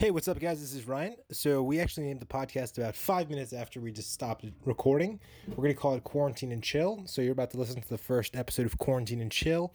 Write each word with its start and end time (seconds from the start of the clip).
Hey, 0.00 0.12
what's 0.12 0.28
up, 0.28 0.38
guys? 0.38 0.60
This 0.60 0.74
is 0.74 0.86
Ryan. 0.86 1.16
So, 1.32 1.60
we 1.60 1.80
actually 1.80 2.06
named 2.06 2.20
the 2.20 2.26
podcast 2.26 2.78
about 2.78 2.94
five 2.94 3.28
minutes 3.28 3.52
after 3.52 3.80
we 3.80 3.90
just 3.90 4.12
stopped 4.12 4.44
recording. 4.64 5.18
We're 5.48 5.56
going 5.56 5.74
to 5.74 5.80
call 5.80 5.96
it 5.96 6.04
Quarantine 6.04 6.52
and 6.52 6.62
Chill. 6.62 7.02
So, 7.06 7.20
you're 7.20 7.32
about 7.32 7.50
to 7.50 7.56
listen 7.56 7.82
to 7.82 7.88
the 7.88 7.98
first 7.98 8.36
episode 8.36 8.64
of 8.64 8.78
Quarantine 8.78 9.20
and 9.20 9.32
Chill. 9.32 9.74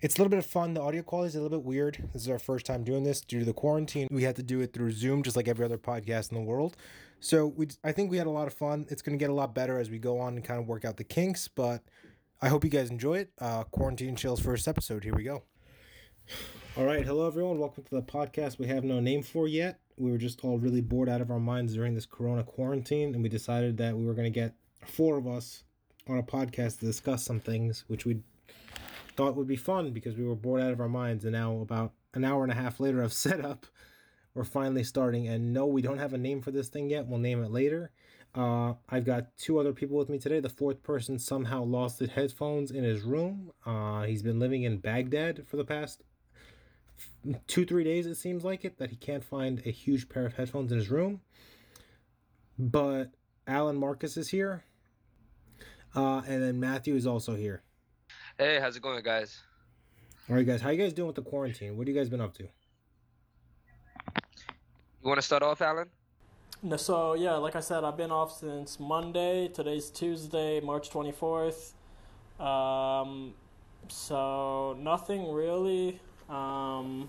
It's 0.00 0.14
a 0.14 0.18
little 0.18 0.30
bit 0.30 0.38
of 0.38 0.46
fun. 0.46 0.74
The 0.74 0.80
audio 0.80 1.02
quality 1.02 1.26
is 1.26 1.34
a 1.34 1.42
little 1.42 1.58
bit 1.58 1.66
weird. 1.66 2.08
This 2.12 2.22
is 2.22 2.28
our 2.28 2.38
first 2.38 2.66
time 2.66 2.84
doing 2.84 3.02
this 3.02 3.20
due 3.20 3.40
to 3.40 3.44
the 3.44 3.52
quarantine. 3.52 4.06
We 4.12 4.22
had 4.22 4.36
to 4.36 4.44
do 4.44 4.60
it 4.60 4.72
through 4.72 4.92
Zoom, 4.92 5.24
just 5.24 5.34
like 5.34 5.48
every 5.48 5.64
other 5.64 5.76
podcast 5.76 6.30
in 6.30 6.36
the 6.36 6.44
world. 6.44 6.76
So, 7.18 7.48
we, 7.48 7.66
I 7.82 7.90
think 7.90 8.12
we 8.12 8.18
had 8.18 8.28
a 8.28 8.30
lot 8.30 8.46
of 8.46 8.54
fun. 8.54 8.86
It's 8.90 9.02
going 9.02 9.18
to 9.18 9.20
get 9.20 9.28
a 9.30 9.34
lot 9.34 9.56
better 9.56 9.76
as 9.76 9.90
we 9.90 9.98
go 9.98 10.20
on 10.20 10.36
and 10.36 10.44
kind 10.44 10.60
of 10.60 10.68
work 10.68 10.84
out 10.84 10.98
the 10.98 11.04
kinks, 11.04 11.48
but 11.48 11.82
I 12.40 12.46
hope 12.48 12.62
you 12.62 12.70
guys 12.70 12.90
enjoy 12.90 13.18
it. 13.18 13.32
Uh, 13.40 13.64
Quarantine 13.64 14.14
Chill's 14.14 14.38
first 14.38 14.68
episode. 14.68 15.02
Here 15.02 15.16
we 15.16 15.24
go. 15.24 15.42
All 16.74 16.86
right, 16.86 17.04
hello 17.04 17.26
everyone. 17.26 17.58
Welcome 17.58 17.84
to 17.84 17.96
the 17.96 18.00
podcast 18.00 18.58
we 18.58 18.66
have 18.66 18.82
no 18.82 18.98
name 18.98 19.22
for 19.22 19.46
yet. 19.46 19.78
We 19.98 20.10
were 20.10 20.16
just 20.16 20.42
all 20.42 20.58
really 20.58 20.80
bored 20.80 21.06
out 21.06 21.20
of 21.20 21.30
our 21.30 21.38
minds 21.38 21.74
during 21.74 21.94
this 21.94 22.06
corona 22.06 22.44
quarantine, 22.44 23.12
and 23.14 23.22
we 23.22 23.28
decided 23.28 23.76
that 23.76 23.94
we 23.94 24.06
were 24.06 24.14
going 24.14 24.32
to 24.32 24.40
get 24.40 24.54
four 24.86 25.18
of 25.18 25.26
us 25.26 25.64
on 26.08 26.16
a 26.16 26.22
podcast 26.22 26.78
to 26.78 26.86
discuss 26.86 27.24
some 27.24 27.40
things 27.40 27.84
which 27.88 28.06
we 28.06 28.22
thought 29.16 29.36
would 29.36 29.46
be 29.46 29.54
fun 29.54 29.90
because 29.90 30.16
we 30.16 30.24
were 30.24 30.34
bored 30.34 30.62
out 30.62 30.72
of 30.72 30.80
our 30.80 30.88
minds. 30.88 31.26
And 31.26 31.34
now, 31.34 31.58
about 31.58 31.92
an 32.14 32.24
hour 32.24 32.42
and 32.42 32.50
a 32.50 32.54
half 32.54 32.80
later 32.80 33.02
of 33.02 33.12
setup, 33.12 33.66
we're 34.32 34.44
finally 34.44 34.82
starting. 34.82 35.28
And 35.28 35.52
no, 35.52 35.66
we 35.66 35.82
don't 35.82 35.98
have 35.98 36.14
a 36.14 36.18
name 36.18 36.40
for 36.40 36.52
this 36.52 36.70
thing 36.70 36.88
yet. 36.88 37.06
We'll 37.06 37.18
name 37.18 37.44
it 37.44 37.50
later. 37.50 37.90
Uh, 38.34 38.72
I've 38.88 39.04
got 39.04 39.36
two 39.36 39.58
other 39.58 39.74
people 39.74 39.98
with 39.98 40.08
me 40.08 40.18
today. 40.18 40.40
The 40.40 40.48
fourth 40.48 40.82
person 40.82 41.18
somehow 41.18 41.64
lost 41.64 41.98
his 41.98 42.08
headphones 42.08 42.70
in 42.70 42.82
his 42.82 43.02
room. 43.02 43.52
Uh, 43.66 44.04
he's 44.04 44.22
been 44.22 44.38
living 44.38 44.62
in 44.62 44.78
Baghdad 44.78 45.46
for 45.46 45.58
the 45.58 45.66
past 45.66 46.02
two 47.46 47.64
three 47.64 47.84
days 47.84 48.06
it 48.06 48.16
seems 48.16 48.44
like 48.44 48.64
it 48.64 48.78
that 48.78 48.90
he 48.90 48.96
can't 48.96 49.24
find 49.24 49.62
a 49.66 49.70
huge 49.70 50.08
pair 50.08 50.26
of 50.26 50.34
headphones 50.34 50.72
in 50.72 50.78
his 50.78 50.90
room 50.90 51.20
but 52.58 53.10
alan 53.46 53.76
marcus 53.76 54.16
is 54.16 54.28
here 54.28 54.64
uh, 55.94 56.22
and 56.26 56.42
then 56.42 56.58
matthew 56.58 56.94
is 56.94 57.06
also 57.06 57.34
here 57.34 57.62
Hey, 58.38 58.58
how's 58.60 58.76
it 58.76 58.82
going, 58.82 59.02
guys? 59.02 59.40
all 60.28 60.36
right 60.36 60.46
guys 60.46 60.60
how 60.60 60.70
you 60.70 60.78
guys 60.82 60.92
doing 60.92 61.06
with 61.06 61.16
the 61.16 61.22
quarantine 61.22 61.76
what 61.76 61.86
have 61.86 61.94
you 61.94 62.00
guys 62.00 62.08
been 62.08 62.20
up 62.20 62.34
to 62.34 62.42
You 65.02 65.08
want 65.08 65.18
to 65.18 65.22
start 65.22 65.42
off, 65.42 65.60
Alan? 65.60 65.88
No, 66.62 66.76
so 66.76 67.14
yeah, 67.14 67.32
like 67.34 67.56
I 67.56 67.60
said, 67.60 67.82
I've 67.82 67.96
been 67.96 68.12
off 68.12 68.38
since 68.38 68.78
Monday. 68.78 69.48
Today's 69.48 69.90
Tuesday, 69.90 70.60
March 70.60 70.90
twenty 70.90 71.10
fourth. 71.10 71.74
Um, 72.38 73.34
so 73.88 74.76
nothing 74.78 75.32
really. 75.32 75.98
Um, 76.32 77.08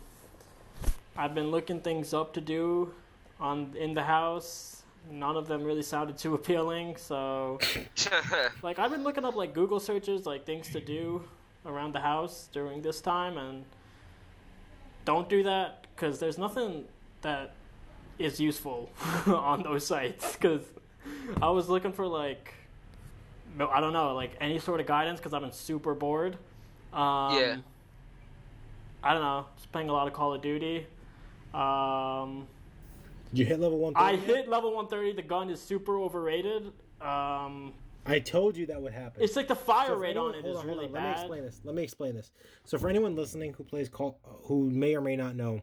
I've 1.15 1.33
been 1.33 1.49
looking 1.51 1.79
things 1.79 2.13
up 2.13 2.33
to 2.33 2.41
do 2.41 2.93
on 3.39 3.73
in 3.77 3.93
the 3.93 4.03
house. 4.03 4.83
None 5.09 5.35
of 5.35 5.47
them 5.47 5.63
really 5.63 5.81
sounded 5.83 6.17
too 6.23 6.33
appealing. 6.35 6.97
So 6.97 7.59
like 8.63 8.79
I've 8.79 8.91
been 8.91 9.03
looking 9.03 9.25
up 9.25 9.35
like 9.35 9.53
Google 9.53 9.79
searches, 9.79 10.25
like 10.25 10.45
things 10.45 10.69
to 10.71 10.81
do 10.81 11.23
around 11.65 11.93
the 11.93 11.99
house 11.99 12.49
during 12.51 12.81
this 12.81 12.99
time, 13.01 13.37
and 13.37 13.63
don't 15.05 15.29
do 15.29 15.43
that 15.43 15.87
because 15.95 16.19
there's 16.19 16.37
nothing 16.37 16.85
that 17.21 17.53
is 18.19 18.39
useful 18.39 18.89
on 19.27 19.63
those 19.63 19.85
sites. 19.85 20.33
Because 20.33 20.61
I 21.41 21.49
was 21.49 21.69
looking 21.69 21.93
for 21.93 22.07
like, 22.07 22.53
no, 23.57 23.69
I 23.69 23.79
don't 23.79 23.93
know, 23.93 24.13
like 24.15 24.31
any 24.41 24.59
sort 24.59 24.79
of 24.81 24.87
guidance 24.87 25.19
because 25.19 25.33
I've 25.33 25.41
been 25.41 25.51
super 25.51 25.93
bored. 25.93 26.37
Um, 26.91 27.37
Yeah. 27.37 27.57
I 29.03 29.13
don't 29.13 29.21
know. 29.21 29.45
Just 29.57 29.71
playing 29.71 29.89
a 29.89 29.93
lot 29.93 30.07
of 30.07 30.13
Call 30.13 30.33
of 30.33 30.41
Duty. 30.41 30.87
Um, 31.53 32.47
did 33.31 33.39
you 33.39 33.45
hit 33.45 33.59
level 33.59 33.77
one 33.77 33.93
I 33.95 34.15
hit 34.15 34.47
level 34.47 34.73
130. 34.73 35.21
The 35.21 35.27
gun 35.27 35.49
is 35.49 35.61
super 35.61 35.99
overrated. 35.99 36.71
Um, 37.01 37.73
i 38.05 38.19
told 38.19 38.57
you 38.57 38.65
that 38.65 38.81
would 38.81 38.91
happen 38.91 39.23
it's 39.23 39.37
like 39.37 39.47
the 39.47 39.55
fire 39.55 39.87
So 39.87 39.95
rate 39.95 40.11
anyone- 40.11 40.35
on 40.35 40.39
it 40.39 40.45
is 40.45 40.55
hold 40.55 40.65
really 40.65 40.87
Let 40.87 41.03
me 41.03 41.11
explain 41.11 41.43
this. 41.43 41.61
Let 41.63 41.75
me 41.75 41.83
explain 41.83 42.15
this. 42.15 42.31
So 42.65 42.77
for 42.77 42.89
anyone 42.89 43.15
listening 43.15 43.53
who 43.53 43.63
plays 43.63 43.89
Call, 43.89 44.19
who 44.45 44.69
may 44.69 44.95
or 44.95 45.01
may 45.01 45.15
not 45.15 45.35
know, 45.35 45.61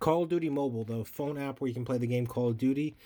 Call 0.00 0.24
of 0.24 0.28
Duty 0.28 0.48
Mobile, 0.50 0.84
the 0.84 1.04
phone 1.04 1.38
app 1.38 1.60
where 1.60 1.68
you 1.68 1.74
can 1.74 1.84
play 1.84 1.98
the 1.98 2.06
game 2.06 2.26
Call 2.26 2.48
of 2.48 2.58
Duty, 2.58 2.96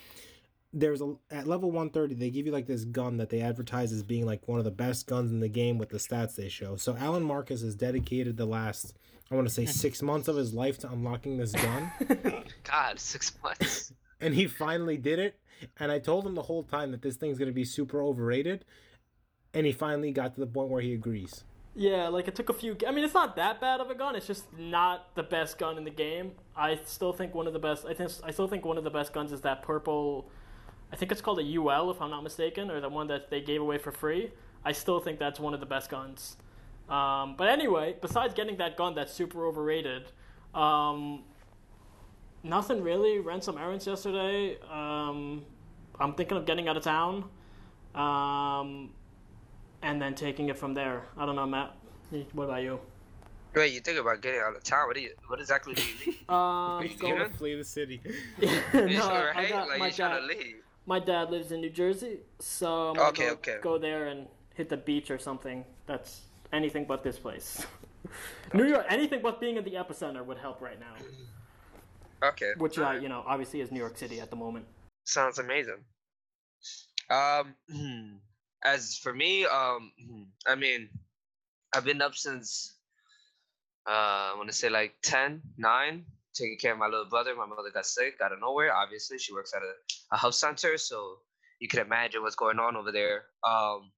there's 0.73 1.01
a 1.01 1.15
at 1.31 1.47
level 1.49 1.71
130 1.71 2.15
they 2.15 2.31
give 2.31 2.47
you 2.47 2.53
like 2.53 2.67
this 2.67 2.85
gun 2.85 3.17
that 3.17 3.29
they 3.29 3.41
advertise 3.41 3.93
as 3.93 4.05
being 4.05 4.25
like 4.25 4.47
one 4.47 4.59
of 4.61 4.65
the 4.65 4.71
best 4.71 5.07
guns 5.07 5.33
in 5.33 5.41
the 5.41 5.49
game 5.49 5.79
with 5.79 5.89
the 5.89 5.99
stats 5.99 6.37
they 6.37 6.49
show. 6.49 6.77
So 6.77 6.97
Alan 6.97 7.25
Marcus 7.25 7.63
has 7.63 7.75
dedicated 7.75 8.37
the 8.37 8.47
last 8.47 8.95
I 9.31 9.37
want 9.37 9.47
to 9.47 9.55
say 9.55 9.65
hmm. 9.65 9.71
six 9.71 10.03
months 10.03 10.29
of 10.29 10.37
his 10.37 10.53
life 10.53 10.79
to 10.79 10.91
unlocking 10.91 11.37
this 11.37 11.53
gun, 11.53 11.93
God, 12.65 12.99
six 12.99 13.33
months. 13.43 13.93
and 14.21 14.35
he 14.35 14.47
finally 14.47 14.97
did 14.97 15.19
it. 15.19 15.39
And 15.79 15.93
I 15.93 15.99
told 15.99 16.27
him 16.27 16.35
the 16.35 16.43
whole 16.43 16.63
time 16.63 16.91
that 16.91 17.03
this 17.03 17.17
thing's 17.17 17.39
gonna 17.39 17.53
be 17.53 17.65
super 17.65 18.03
overrated, 18.03 18.65
and 19.55 19.67
he 19.67 19.73
finally 19.73 20.11
got 20.11 20.35
to 20.35 20.41
the 20.41 20.47
point 20.47 20.71
where 20.71 20.83
he 20.83 20.95
agrees. 20.95 21.45
Yeah, 21.75 22.09
like 22.09 22.27
it 22.27 22.35
took 22.35 22.49
a 22.49 22.53
few. 22.53 22.77
I 22.87 22.91
mean, 22.91 23.05
it's 23.05 23.15
not 23.15 23.37
that 23.37 23.61
bad 23.61 23.81
of 23.81 23.91
a 23.91 23.95
gun. 23.95 24.17
It's 24.17 24.27
just 24.27 24.53
not 24.59 25.15
the 25.15 25.23
best 25.23 25.59
gun 25.59 25.79
in 25.79 25.85
the 25.85 25.91
game. 25.91 26.33
I 26.57 26.81
still 26.85 27.13
think 27.13 27.35
one 27.35 27.47
of 27.47 27.53
the 27.53 27.59
best. 27.61 27.87
I 27.87 27.95
think 27.95 28.11
I 28.25 28.33
still 28.33 28.49
think 28.49 28.65
one 28.65 28.79
of 28.79 28.85
the 28.85 28.91
best 28.91 29.13
guns 29.13 29.33
is 29.33 29.43
that 29.43 29.63
purple. 29.63 30.29
I 30.93 30.97
think 30.97 31.13
it's 31.13 31.21
called 31.21 31.39
a 31.39 31.57
UL, 31.57 31.91
if 31.93 32.03
I'm 32.03 32.11
not 32.11 32.25
mistaken, 32.25 32.71
or 32.71 32.81
the 32.81 32.89
one 32.89 33.07
that 33.07 33.31
they 33.31 33.41
gave 33.41 33.61
away 33.61 33.79
for 33.79 33.93
free. 33.93 34.33
I 34.65 34.73
still 34.73 34.99
think 34.99 35.21
that's 35.21 35.39
one 35.39 35.55
of 35.55 35.61
the 35.61 35.67
best 35.67 35.89
guns. 35.89 36.37
Um, 36.91 37.35
but 37.37 37.49
anyway, 37.49 37.97
besides 38.01 38.35
getting 38.35 38.57
that 38.57 38.77
gun 38.77 38.95
that's 38.95 39.13
super 39.13 39.47
overrated, 39.47 40.11
um, 40.55 41.23
nothing 42.43 42.83
really. 42.83 43.19
Ran 43.21 43.41
some 43.41 43.57
errands 43.59 43.87
yesterday. 43.87 44.59
Um, 44.71 45.45
I'm 45.99 46.15
thinking 46.15 46.37
of 46.37 46.47
getting 46.47 46.69
out 46.69 46.77
of 46.77 46.83
town. 46.83 47.25
Um, 47.95 48.91
and 49.83 50.01
then 50.01 50.15
taking 50.15 50.49
it 50.49 50.59
from 50.59 50.75
there. 50.75 51.05
I 51.17 51.27
don't 51.27 51.37
know, 51.37 51.47
Matt. 51.47 51.75
What 52.33 52.45
about 52.45 52.63
you? 52.63 52.81
Wait, 53.55 53.73
you 53.73 53.81
think 53.81 53.99
about 53.99 54.21
getting 54.21 54.41
out 54.41 54.55
of 54.55 54.63
town? 54.63 54.87
What 54.87 54.95
do 54.95 55.03
you? 55.03 55.11
What 55.27 55.41
exactly 55.41 55.75
do 55.75 55.83
you 55.83 55.95
mean? 56.13 56.17
Um, 56.29 56.83
He's 56.87 56.97
going 57.01 57.19
to 57.19 57.29
flee 57.31 57.57
the 57.57 57.65
city. 57.65 58.01
no, 58.73 58.87
You 58.87 59.01
I 59.01 59.33
right? 59.35 59.49
got 59.49 59.69
Like 59.69 59.79
my 59.81 59.87
you 59.89 59.93
trying 59.93 60.11
dad. 60.15 60.21
to 60.21 60.27
leave? 60.27 60.57
My 60.87 60.99
dad 61.01 61.31
lives 61.31 61.51
in 61.51 61.61
New 61.61 61.71
Jersey, 61.71 62.19
so 62.39 62.89
I'm 62.91 62.95
gonna 62.97 63.09
Okay, 63.11 63.27
go, 63.27 63.33
okay. 63.35 63.57
go 63.63 63.79
there 63.79 64.07
and 64.07 64.27
hit 64.55 64.69
the 64.69 64.77
beach 64.77 65.11
or 65.11 65.19
something. 65.19 65.65
That's 65.87 66.21
anything 66.53 66.85
but 66.85 67.03
this 67.03 67.19
place. 67.19 67.65
New 68.55 68.67
York, 68.67 68.87
anything 68.89 69.21
but 69.23 69.41
being 69.41 69.57
in 69.57 69.65
the 69.65 69.75
epicenter 69.75 70.25
would 70.25 70.39
help 70.39 70.61
right 70.61 70.79
now, 70.81 70.95
Okay. 72.29 72.53
which 72.59 72.79
uh, 72.79 72.83
alright. 72.83 73.03
you 73.03 73.09
know 73.09 73.23
obviously 73.27 73.61
is 73.61 73.71
New 73.71 73.79
York 73.81 73.97
City 73.97 74.21
at 74.21 74.31
the 74.31 74.37
moment. 74.37 74.67
sounds 75.05 75.39
amazing. 75.39 75.79
Um, 77.11 77.55
as 78.65 78.97
for 78.99 79.13
me, 79.13 79.45
um, 79.47 79.93
I 80.47 80.55
mean, 80.55 80.89
I've 81.75 81.85
been 81.85 82.03
up 82.03 82.15
since 82.15 82.75
uh, 83.89 84.33
I 84.33 84.35
want 84.37 84.49
to 84.49 84.55
say 84.55 84.69
like 84.69 84.95
10, 85.03 85.41
9, 85.57 86.05
taking 86.35 86.59
care 86.59 86.73
of 86.73 86.79
my 86.79 86.87
little 86.87 87.07
brother. 87.07 87.35
My 87.35 87.47
mother 87.47 87.71
got 87.73 87.87
sick 87.87 88.15
out 88.23 88.33
of 88.33 88.41
nowhere. 88.41 88.73
Obviously, 88.75 89.19
she 89.19 89.33
works 89.33 89.53
at 89.55 89.63
a, 89.63 90.15
a 90.15 90.19
health 90.19 90.35
center, 90.35 90.77
so 90.79 91.19
you 91.61 91.69
can 91.69 91.81
imagine 91.81 92.23
what's 92.23 92.37
going 92.37 92.59
on 92.59 92.77
over 92.77 92.93
there. 92.93 93.25
Um, 93.47 93.91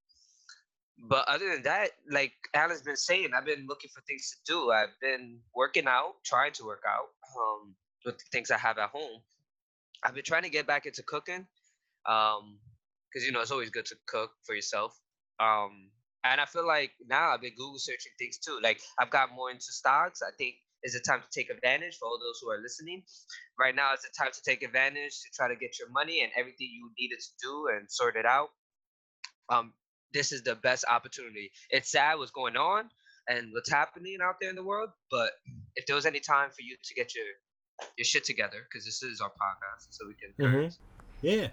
but 0.98 1.26
other 1.28 1.50
than 1.50 1.62
that, 1.62 1.90
like 2.10 2.32
Alan's 2.54 2.82
been 2.82 2.96
saying, 2.96 3.30
I've 3.36 3.44
been 3.46 3.66
looking 3.68 3.90
for 3.94 4.02
things 4.02 4.30
to 4.30 4.52
do. 4.52 4.70
I've 4.70 4.94
been 5.00 5.38
working 5.54 5.86
out, 5.86 6.14
trying 6.24 6.52
to 6.52 6.64
work 6.64 6.82
out 6.88 7.08
um, 7.38 7.74
with 8.04 8.18
the 8.18 8.24
things 8.32 8.50
I 8.50 8.58
have 8.58 8.78
at 8.78 8.90
home. 8.90 9.20
I've 10.04 10.14
been 10.14 10.24
trying 10.24 10.42
to 10.42 10.50
get 10.50 10.66
back 10.66 10.86
into 10.86 11.02
cooking, 11.02 11.46
um, 12.06 12.58
because 13.08 13.26
you 13.26 13.32
know 13.32 13.40
it's 13.40 13.50
always 13.50 13.70
good 13.70 13.86
to 13.86 13.96
cook 14.06 14.30
for 14.44 14.54
yourself. 14.54 14.98
Um, 15.40 15.90
and 16.24 16.40
I 16.40 16.44
feel 16.44 16.66
like 16.66 16.92
now 17.08 17.30
I've 17.30 17.40
been 17.40 17.54
Google 17.56 17.78
searching 17.78 18.12
things 18.18 18.38
too. 18.38 18.58
Like 18.62 18.80
I've 18.98 19.10
got 19.10 19.34
more 19.34 19.50
into 19.50 19.72
stocks. 19.72 20.22
I 20.22 20.30
think 20.38 20.54
it's 20.82 20.94
the 20.94 21.00
time 21.00 21.20
to 21.20 21.28
take 21.30 21.50
advantage 21.50 21.96
for 21.98 22.06
all 22.06 22.18
those 22.18 22.38
who 22.40 22.50
are 22.50 22.60
listening. 22.60 23.02
Right 23.58 23.74
now 23.74 23.92
is 23.94 24.02
the 24.02 24.10
time 24.16 24.32
to 24.32 24.42
take 24.42 24.62
advantage 24.62 25.20
to 25.22 25.28
try 25.34 25.48
to 25.48 25.56
get 25.56 25.78
your 25.78 25.90
money 25.90 26.22
and 26.22 26.32
everything 26.36 26.68
you 26.72 26.90
needed 26.98 27.18
to 27.20 27.30
do 27.42 27.68
and 27.74 27.90
sort 27.90 28.16
it 28.16 28.26
out. 28.26 28.50
Um, 29.48 29.72
this 30.14 30.32
is 30.32 30.42
the 30.42 30.54
best 30.56 30.84
opportunity. 30.88 31.50
It's 31.70 31.90
sad 31.90 32.18
what's 32.18 32.30
going 32.30 32.56
on 32.56 32.90
and 33.28 33.52
what's 33.52 33.70
happening 33.70 34.18
out 34.22 34.36
there 34.40 34.50
in 34.50 34.56
the 34.56 34.64
world, 34.64 34.90
but 35.10 35.30
if 35.76 35.86
there 35.86 35.96
was 35.96 36.06
any 36.06 36.20
time 36.20 36.50
for 36.50 36.62
you 36.62 36.76
to 36.82 36.94
get 36.94 37.14
your 37.14 37.24
your 37.96 38.04
shit 38.04 38.24
together, 38.24 38.58
because 38.68 38.84
this 38.84 39.02
is 39.02 39.20
our 39.20 39.30
podcast, 39.30 39.86
so 39.90 40.06
we 40.06 40.14
can. 40.14 40.52
Mhm. 40.52 40.76
Yeah. 41.22 41.48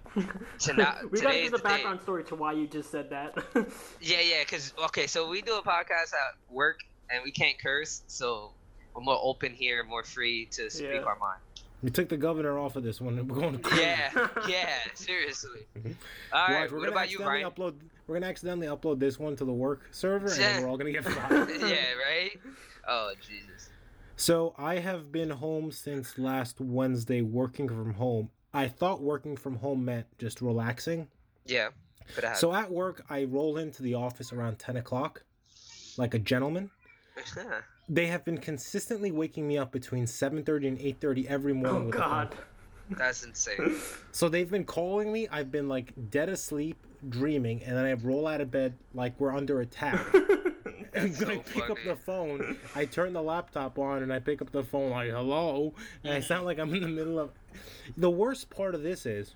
To 0.59 0.73
now, 0.77 0.95
we 1.11 1.19
gotta 1.21 1.33
today 1.33 1.43
give 1.43 1.45
is 1.45 1.51
the 1.51 1.57
the 1.57 1.63
day. 1.63 1.69
background 1.69 2.01
story 2.01 2.23
to 2.25 2.35
why 2.35 2.53
you 2.53 2.67
just 2.67 2.91
said 2.91 3.09
that. 3.11 3.35
Yeah, 4.01 4.19
yeah, 4.21 4.39
because 4.43 4.73
okay, 4.85 5.07
so 5.07 5.29
we 5.29 5.41
do 5.41 5.55
a 5.55 5.61
podcast 5.61 6.13
at 6.13 6.35
work 6.49 6.79
and 7.11 7.21
we 7.23 7.31
can't 7.31 7.57
curse, 7.61 8.01
so 8.07 8.51
we're 8.93 9.01
more 9.03 9.19
open 9.21 9.53
here, 9.53 9.83
more 9.83 10.03
free 10.03 10.45
to 10.51 10.69
speak 10.69 10.89
Yeah. 10.93 11.01
our 11.03 11.17
mind. 11.19 11.39
We 11.81 11.89
took 11.91 12.09
the 12.09 12.17
governor 12.17 12.59
off 12.59 12.75
of 12.75 12.83
this 12.83 12.99
one. 12.99 13.25
We're 13.27 13.39
going 13.39 13.57
crazy. 13.59 13.83
Yeah, 13.83 14.27
yeah, 14.49 14.69
seriously. 14.95 15.61
All 16.33 16.47
right, 16.47 16.61
Watch, 16.63 16.71
we're 16.71 16.79
what 16.79 16.89
about 16.89 17.09
you, 17.09 17.19
accidentally 17.23 17.43
Ryan? 17.43 17.51
Upload, 17.51 17.73
we're 18.09 18.15
gonna 18.15 18.27
accidentally 18.27 18.67
upload 18.67 18.99
this 18.99 19.19
one 19.19 19.35
to 19.37 19.45
the 19.45 19.53
work 19.53 19.87
server, 19.91 20.27
and 20.27 20.39
then 20.39 20.63
we're 20.63 20.69
all 20.69 20.77
gonna 20.77 20.91
get 20.91 21.03
fired. 21.05 21.49
yeah, 21.59 21.93
right. 21.93 22.31
Oh 22.87 23.13
Jesus. 23.21 23.69
So 24.15 24.53
I 24.57 24.79
have 24.79 25.11
been 25.11 25.29
home 25.29 25.71
since 25.71 26.17
last 26.17 26.59
Wednesday 26.59 27.21
working 27.21 27.69
from 27.69 27.93
home. 27.93 28.29
I 28.53 28.67
thought 28.67 29.01
working 29.01 29.37
from 29.37 29.57
home 29.57 29.85
meant 29.85 30.07
just 30.17 30.41
relaxing. 30.41 31.07
Yeah. 31.45 31.69
Could 32.15 32.23
have. 32.25 32.37
So 32.37 32.53
at 32.53 32.69
work, 32.69 33.05
I 33.09 33.25
roll 33.25 33.57
into 33.57 33.83
the 33.83 33.93
office 33.93 34.33
around 34.33 34.59
10 34.59 34.77
o'clock 34.77 35.23
like 35.97 36.13
a 36.13 36.19
gentleman. 36.19 36.71
They 37.87 38.07
have 38.07 38.25
been 38.25 38.37
consistently 38.37 39.11
waking 39.11 39.47
me 39.47 39.57
up 39.57 39.71
between 39.71 40.05
7.30 40.05 40.67
and 40.67 40.79
8.30 40.79 41.25
every 41.27 41.51
oh, 41.51 41.55
morning. 41.55 41.81
Oh 41.81 41.85
with. 41.85 41.95
God. 41.95 42.35
That's 42.91 43.23
insane. 43.23 43.75
So 44.11 44.27
they've 44.27 44.49
been 44.49 44.65
calling 44.65 45.13
me. 45.13 45.27
I've 45.29 45.51
been 45.51 45.69
like 45.69 45.93
dead 46.09 46.29
asleep, 46.29 46.75
dreaming, 47.07 47.63
and 47.63 47.77
then 47.77 47.85
I 47.85 47.93
roll 47.93 48.27
out 48.27 48.41
of 48.41 48.51
bed 48.51 48.73
like 48.93 49.19
we're 49.19 49.35
under 49.35 49.61
attack. 49.61 50.05
and 50.93 51.15
so 51.15 51.29
I 51.29 51.37
pick 51.37 51.69
up 51.69 51.77
the 51.85 51.95
phone. 51.95 52.57
I 52.75 52.85
turn 52.85 53.13
the 53.13 53.21
laptop 53.21 53.79
on 53.79 54.03
and 54.03 54.11
I 54.11 54.19
pick 54.19 54.41
up 54.41 54.51
the 54.51 54.63
phone 54.63 54.91
like 54.91 55.09
hello, 55.09 55.73
and 56.03 56.13
I 56.13 56.19
sound 56.19 56.45
like 56.45 56.59
I'm 56.59 56.73
in 56.73 56.81
the 56.81 56.87
middle 56.87 57.19
of. 57.19 57.31
The 57.97 58.09
worst 58.09 58.49
part 58.49 58.75
of 58.75 58.83
this 58.83 59.05
is, 59.05 59.35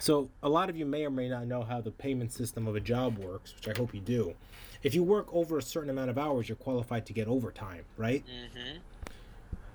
so 0.00 0.28
a 0.42 0.48
lot 0.48 0.70
of 0.70 0.76
you 0.76 0.86
may 0.86 1.04
or 1.04 1.10
may 1.10 1.28
not 1.28 1.46
know 1.46 1.62
how 1.62 1.80
the 1.80 1.90
payment 1.90 2.32
system 2.32 2.66
of 2.66 2.76
a 2.76 2.80
job 2.80 3.18
works, 3.18 3.54
which 3.54 3.68
I 3.68 3.78
hope 3.78 3.94
you 3.94 4.00
do. 4.00 4.34
If 4.82 4.94
you 4.94 5.02
work 5.02 5.26
over 5.32 5.58
a 5.58 5.62
certain 5.62 5.90
amount 5.90 6.10
of 6.10 6.18
hours, 6.18 6.48
you're 6.48 6.56
qualified 6.56 7.04
to 7.06 7.12
get 7.12 7.28
overtime, 7.28 7.84
right? 7.96 8.24
hmm 8.26 8.78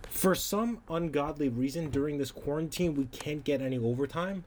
For 0.10 0.34
some 0.34 0.82
ungodly 0.90 1.50
reason, 1.50 1.90
during 1.90 2.18
this 2.18 2.32
quarantine, 2.32 2.96
we 2.96 3.06
can't 3.06 3.44
get 3.44 3.62
any 3.62 3.78
overtime. 3.78 4.46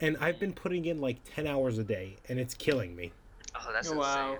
And 0.00 0.16
I've 0.20 0.38
been 0.38 0.52
putting 0.52 0.84
in 0.84 1.00
like 1.00 1.18
10 1.34 1.46
hours 1.46 1.78
a 1.78 1.84
day, 1.84 2.16
and 2.28 2.38
it's 2.38 2.54
killing 2.54 2.94
me. 2.94 3.12
Oh, 3.54 3.70
that's 3.72 3.90
wow. 3.92 4.30
insane. 4.32 4.38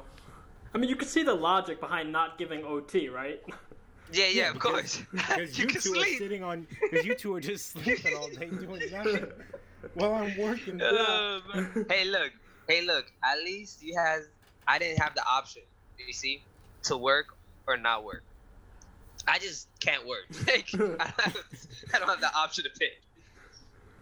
I 0.75 0.79
mean, 0.79 0.91
you 0.91 0.97
can 0.97 1.09
see 1.09 1.23
the 1.23 1.35
logic 1.35 1.81
behind 1.81 2.13
not 2.13 2.39
giving 2.39 2.65
OT, 2.65 3.09
right? 3.09 3.43
Yeah, 4.13 4.27
yeah, 4.27 4.29
Yeah, 4.29 4.49
of 4.49 4.55
because- 4.55 4.73
course. 4.73 5.03
Because 5.13 5.59
you 5.59 5.63
you, 5.63 5.69
can 5.69 5.81
two 5.81 5.95
are 5.99 6.05
sitting 6.19 6.43
on, 6.45 6.67
because 6.83 7.05
you 7.07 7.15
two 7.15 7.35
are 7.35 7.41
just 7.41 7.71
sleeping 7.73 8.17
all 8.17 8.29
day 8.29 8.47
doing 8.47 8.83
nothing 8.93 9.27
while 9.95 10.15
I'm 10.15 10.37
working. 10.39 10.81
Uh, 10.81 11.41
hey, 11.91 12.05
look. 12.05 12.33
Hey, 12.69 12.83
look. 12.83 13.07
At 13.25 13.39
least 13.45 13.83
you 13.83 13.97
has. 13.99 14.29
I 14.67 14.79
didn't 14.79 15.01
have 15.03 15.15
the 15.15 15.25
option. 15.27 15.63
You 16.07 16.13
see, 16.13 16.43
to 16.85 16.97
work 16.97 17.27
or 17.67 17.77
not 17.77 18.05
work. 18.05 18.23
I 19.27 19.39
just 19.39 19.69
can't 19.81 20.07
work. 20.07 20.27
Like, 20.47 20.69
I, 20.75 20.79
don't 20.79 21.01
have, 21.01 21.37
I 21.95 21.99
don't 21.99 22.09
have 22.09 22.21
the 22.21 22.35
option 22.35 22.65
to 22.65 22.71
pick. 22.79 23.03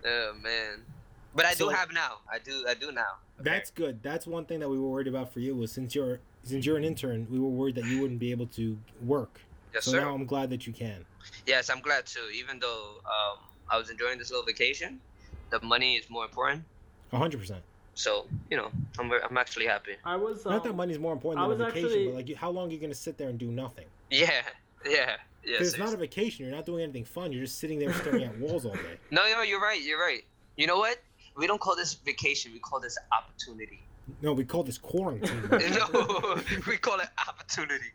Oh 0.05 0.33
man. 0.43 0.83
But 1.37 1.45
I 1.45 1.53
So- 1.55 1.69
do 1.69 1.75
have 1.75 1.93
now. 1.93 2.19
I 2.33 2.39
do. 2.39 2.65
I 2.67 2.75
do 2.75 2.91
now. 2.91 3.19
That's 3.39 3.71
good. 3.71 4.03
That's 4.03 4.27
one 4.27 4.47
thing 4.47 4.59
that 4.61 4.69
we 4.69 4.79
were 4.79 4.89
worried 4.89 5.07
about 5.07 5.33
for 5.33 5.41
you 5.41 5.55
was 5.55 5.71
since 5.71 5.95
you're 5.95 6.19
since 6.43 6.65
you're 6.65 6.77
an 6.79 6.85
intern, 6.85 7.27
we 7.31 7.39
were 7.39 7.49
worried 7.49 7.75
that 7.75 7.85
you 7.85 8.01
wouldn't 8.01 8.21
be 8.21 8.31
able 8.31 8.47
to 8.47 8.79
work. 9.05 9.41
Yes, 9.75 9.85
so 9.85 9.91
sir. 9.93 10.01
now 10.01 10.15
I'm 10.15 10.25
glad 10.27 10.49
that 10.51 10.67
you 10.67 10.73
can. 10.73 11.05
Yes, 11.47 11.69
I'm 11.69 11.81
glad 11.81 12.07
too. 12.07 12.27
Even 12.35 12.59
though 12.59 13.03
um, 13.05 13.39
I 13.71 13.77
was 13.77 13.91
enjoying 13.91 14.19
this 14.19 14.31
little 14.31 14.47
vacation, 14.47 15.01
the 15.51 15.61
money 15.61 15.97
is 15.97 16.09
more 16.09 16.25
important. 16.25 16.65
hundred 17.13 17.39
percent. 17.41 17.63
So 17.95 18.27
you 18.51 18.57
know, 18.57 18.71
I'm 18.99 19.13
I'm 19.13 19.37
actually 19.37 19.67
happy. 19.67 19.97
I 20.05 20.17
was. 20.17 20.47
Um, 20.47 20.53
Not 20.53 20.65
that 20.65 20.75
money's 20.75 20.99
more 20.99 21.13
important 21.13 21.47
than 21.51 21.61
a 21.61 21.65
vacation, 21.67 21.85
actually- 21.89 22.07
but 22.07 22.15
like, 22.15 22.35
how 22.37 22.51
long 22.51 22.69
are 22.69 22.73
you 22.73 22.79
gonna 22.79 22.95
sit 22.95 23.19
there 23.19 23.29
and 23.29 23.39
do 23.39 23.49
nothing? 23.51 23.87
Yeah, 24.11 24.31
yeah, 24.87 25.17
yeah. 25.45 25.53
Because 25.53 25.69
it's 25.75 25.79
not 25.79 25.93
a 25.93 25.97
vacation. 25.99 26.47
You're 26.47 26.55
not 26.55 26.65
doing 26.65 26.83
anything 26.83 27.05
fun. 27.05 27.33
You're 27.33 27.45
just 27.45 27.59
sitting 27.59 27.79
there 27.79 27.93
staring 27.93 28.25
at 28.25 28.39
walls 28.39 28.65
all 28.65 28.73
day. 28.73 28.97
No, 29.11 29.23
no, 29.31 29.43
you're 29.43 29.61
right. 29.61 29.83
You're 29.83 30.01
right. 30.01 30.25
You 30.57 30.67
know 30.67 30.79
what? 30.79 30.99
We 31.37 31.47
don't 31.47 31.61
call 31.61 31.77
this 31.77 31.95
vacation. 31.95 32.53
We 32.53 32.59
call 32.59 32.81
this 32.81 32.97
opportunity. 33.13 33.87
No, 34.23 34.33
we 34.33 34.45
call 34.45 34.63
this 34.63 34.79
quarantine. 34.79 35.43
no, 35.51 36.41
we 36.67 36.77
call 36.77 37.01
it 37.01 37.09
opportunity. 37.29 37.93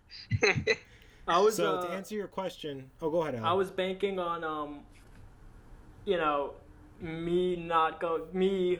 I 1.27 1.39
was. 1.39 1.55
so 1.55 1.77
uh, 1.77 1.85
to 1.87 1.91
answer 1.93 2.15
your 2.15 2.27
question, 2.27 2.89
oh, 3.01 3.09
go 3.09 3.21
ahead. 3.21 3.35
Alan. 3.35 3.45
I 3.45 3.53
was 3.53 3.71
banking 3.71 4.19
on 4.19 4.43
um, 4.43 4.79
you 6.05 6.17
know, 6.17 6.53
me 6.99 7.55
not 7.55 7.99
go 7.99 8.27
me. 8.33 8.79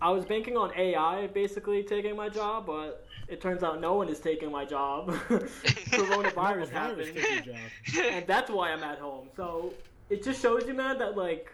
I 0.00 0.10
was 0.10 0.24
banking 0.24 0.56
on 0.56 0.72
AI 0.76 1.28
basically 1.28 1.84
taking 1.84 2.16
my 2.16 2.28
job, 2.28 2.66
but 2.66 3.06
it 3.28 3.40
turns 3.40 3.62
out 3.62 3.80
no 3.80 3.94
one 3.94 4.08
is 4.08 4.18
taking 4.18 4.50
my 4.50 4.64
job. 4.64 5.08
Coronavirus 5.28 6.34
Virus 6.34 6.70
happened, 6.70 7.14
took 7.14 7.30
your 7.30 7.54
job. 7.54 8.04
and 8.12 8.26
that's 8.26 8.50
why 8.50 8.72
I'm 8.72 8.82
at 8.82 8.98
home. 8.98 9.28
So 9.36 9.72
it 10.10 10.24
just 10.24 10.42
shows 10.42 10.66
you, 10.66 10.74
man, 10.74 10.98
that 10.98 11.16
like 11.16 11.52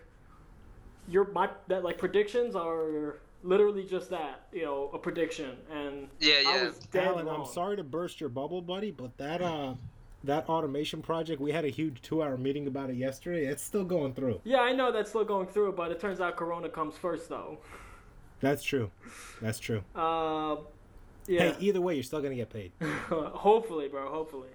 your 1.08 1.30
my 1.32 1.48
that 1.68 1.84
like 1.84 1.98
predictions 1.98 2.54
are 2.54 3.16
literally 3.42 3.84
just 3.84 4.10
that, 4.10 4.46
you 4.52 4.62
know, 4.62 4.90
a 4.92 4.98
prediction, 4.98 5.56
and 5.72 6.08
yeah, 6.20 6.34
I 6.34 6.40
yeah. 6.40 6.64
was 6.64 6.78
dead 6.78 7.06
Alan, 7.06 7.26
wrong. 7.26 7.40
I'm 7.40 7.52
sorry 7.52 7.76
to 7.76 7.84
burst 7.84 8.20
your 8.20 8.28
bubble, 8.28 8.60
buddy, 8.62 8.90
but 8.90 9.16
that 9.18 9.42
uh, 9.42 9.74
that 10.24 10.48
automation 10.48 11.02
project, 11.02 11.40
we 11.40 11.52
had 11.52 11.64
a 11.64 11.68
huge 11.68 12.02
two-hour 12.02 12.36
meeting 12.36 12.66
about 12.66 12.90
it 12.90 12.96
yesterday. 12.96 13.46
It's 13.46 13.62
still 13.62 13.84
going 13.84 14.14
through. 14.14 14.40
Yeah, 14.44 14.60
I 14.60 14.72
know 14.72 14.92
that's 14.92 15.10
still 15.10 15.24
going 15.24 15.46
through, 15.46 15.72
but 15.72 15.90
it 15.90 16.00
turns 16.00 16.20
out 16.20 16.36
Corona 16.36 16.68
comes 16.68 16.96
first, 16.96 17.28
though. 17.28 17.58
That's 18.40 18.62
true. 18.62 18.90
That's 19.40 19.58
true. 19.58 19.82
Uh, 19.94 20.56
yeah. 21.26 21.52
Hey, 21.52 21.56
either 21.60 21.80
way, 21.80 21.94
you're 21.94 22.02
still 22.02 22.20
gonna 22.20 22.34
get 22.34 22.50
paid. 22.50 22.72
hopefully, 22.80 23.88
bro. 23.88 24.08
Hopefully. 24.08 24.48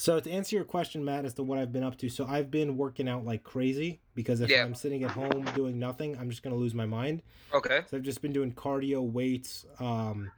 So 0.00 0.18
to 0.18 0.30
answer 0.30 0.56
your 0.56 0.64
question, 0.64 1.04
Matt, 1.04 1.26
as 1.26 1.34
to 1.34 1.42
what 1.42 1.58
I've 1.58 1.72
been 1.72 1.82
up 1.82 1.98
to, 1.98 2.08
so 2.08 2.24
I've 2.26 2.50
been 2.50 2.78
working 2.78 3.06
out 3.06 3.26
like 3.26 3.42
crazy 3.42 4.00
because 4.14 4.40
if 4.40 4.48
Yeah. 4.48 4.64
I'm 4.64 4.74
sitting 4.74 5.04
at 5.04 5.10
home 5.10 5.44
doing 5.54 5.78
nothing, 5.78 6.16
I'm 6.16 6.30
just 6.30 6.42
gonna 6.42 6.56
lose 6.56 6.72
my 6.74 6.86
mind. 6.86 7.20
Okay. 7.52 7.82
So 7.90 7.98
I've 7.98 8.02
just 8.02 8.22
been 8.22 8.32
doing 8.32 8.50
cardio, 8.50 9.02
weights, 9.02 9.66
um, 9.78 10.32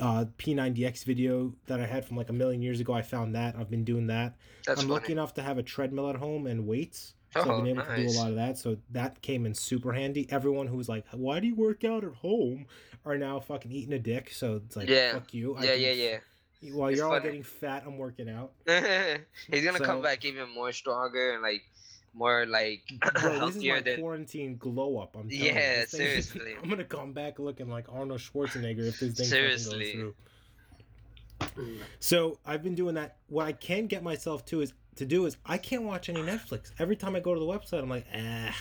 uh, 0.00 0.24
P90X 0.38 1.04
video 1.04 1.54
that 1.66 1.80
I 1.80 1.86
had 1.86 2.06
from 2.06 2.16
like 2.16 2.30
a 2.30 2.32
million 2.32 2.62
years 2.62 2.80
ago. 2.80 2.94
I 2.94 3.02
found 3.02 3.34
that. 3.34 3.56
I've 3.58 3.68
been 3.68 3.84
doing 3.84 4.06
that. 4.06 4.38
That's 4.64 4.80
I'm 4.80 4.88
funny. 4.88 5.00
lucky 5.00 5.12
enough 5.12 5.34
to 5.34 5.42
have 5.42 5.58
a 5.58 5.62
treadmill 5.62 6.08
at 6.08 6.16
home 6.16 6.46
and 6.46 6.66
weights. 6.66 7.12
So 7.34 7.40
Oh, 7.40 7.50
I've 7.50 7.56
been 7.58 7.66
able 7.66 7.82
to 7.82 7.96
do 7.96 8.08
a 8.08 8.16
lot 8.18 8.30
of 8.30 8.36
that. 8.36 8.56
So 8.56 8.78
that 8.92 9.20
came 9.20 9.44
in 9.44 9.52
super 9.52 9.92
handy. 9.92 10.26
Everyone 10.30 10.66
who 10.66 10.78
was 10.78 10.88
like, 10.88 11.04
"Why 11.12 11.40
do 11.40 11.46
you 11.46 11.54
work 11.54 11.84
out 11.84 12.04
at 12.04 12.14
home?" 12.14 12.68
are 13.04 13.18
now 13.18 13.38
fucking 13.38 13.70
eating 13.70 13.92
a 13.92 13.98
dick. 13.98 14.30
So 14.30 14.56
it's 14.56 14.76
like, 14.76 14.88
Yeah. 14.88 15.12
fuck 15.12 15.34
you. 15.34 15.54
I 15.56 15.64
Yeah, 15.64 15.74
yeah, 15.74 15.92
yeah. 15.92 16.18
While 16.62 16.88
It's 16.88 16.98
you're 16.98 17.12
all 17.12 17.20
getting 17.20 17.42
fat, 17.42 17.84
I'm 17.86 17.98
working 17.98 18.28
out. 18.30 18.52
He's 18.66 19.64
gonna 19.64 19.78
So- 19.78 19.84
come 19.84 20.02
back 20.02 20.24
even 20.24 20.48
more 20.54 20.72
stronger 20.72 21.32
and 21.34 21.42
like 21.42 21.62
more 22.14 22.46
like 22.46 22.82
Bro, 23.00 23.10
this 23.12 23.24
is 23.32 23.38
healthier 23.38 23.74
my 23.74 23.80
than. 23.80 24.00
quarantine 24.00 24.56
glow 24.56 24.98
up. 24.98 25.16
I'm 25.18 25.30
you. 25.30 25.44
Yeah, 25.44 25.80
thing- 25.84 25.86
seriously. 25.86 26.54
I'm 26.62 26.68
gonna 26.70 26.84
come 26.84 27.12
back 27.12 27.38
looking 27.38 27.68
like 27.68 27.86
Arnold 27.90 28.20
Schwarzenegger 28.20 28.86
if 28.88 29.00
this 29.00 29.14
thing 29.14 29.26
Seriously. 29.26 29.84
goes 29.84 29.92
through. 29.92 30.14
So 32.00 32.38
I've 32.46 32.62
been 32.62 32.74
doing 32.74 32.94
that. 32.94 33.16
What 33.28 33.46
I 33.46 33.52
can 33.52 33.86
get 33.86 34.02
myself 34.02 34.44
to 34.46 34.60
is 34.62 34.72
to 34.96 35.04
do 35.04 35.26
is 35.26 35.36
I 35.44 35.58
can't 35.58 35.82
watch 35.82 36.08
any 36.08 36.20
Netflix. 36.22 36.72
Every 36.78 36.96
time 36.96 37.14
I 37.16 37.20
go 37.20 37.34
to 37.34 37.40
the 37.40 37.46
website, 37.46 37.82
I'm 37.82 37.90
like, 37.90 38.06
ah. 38.14 38.54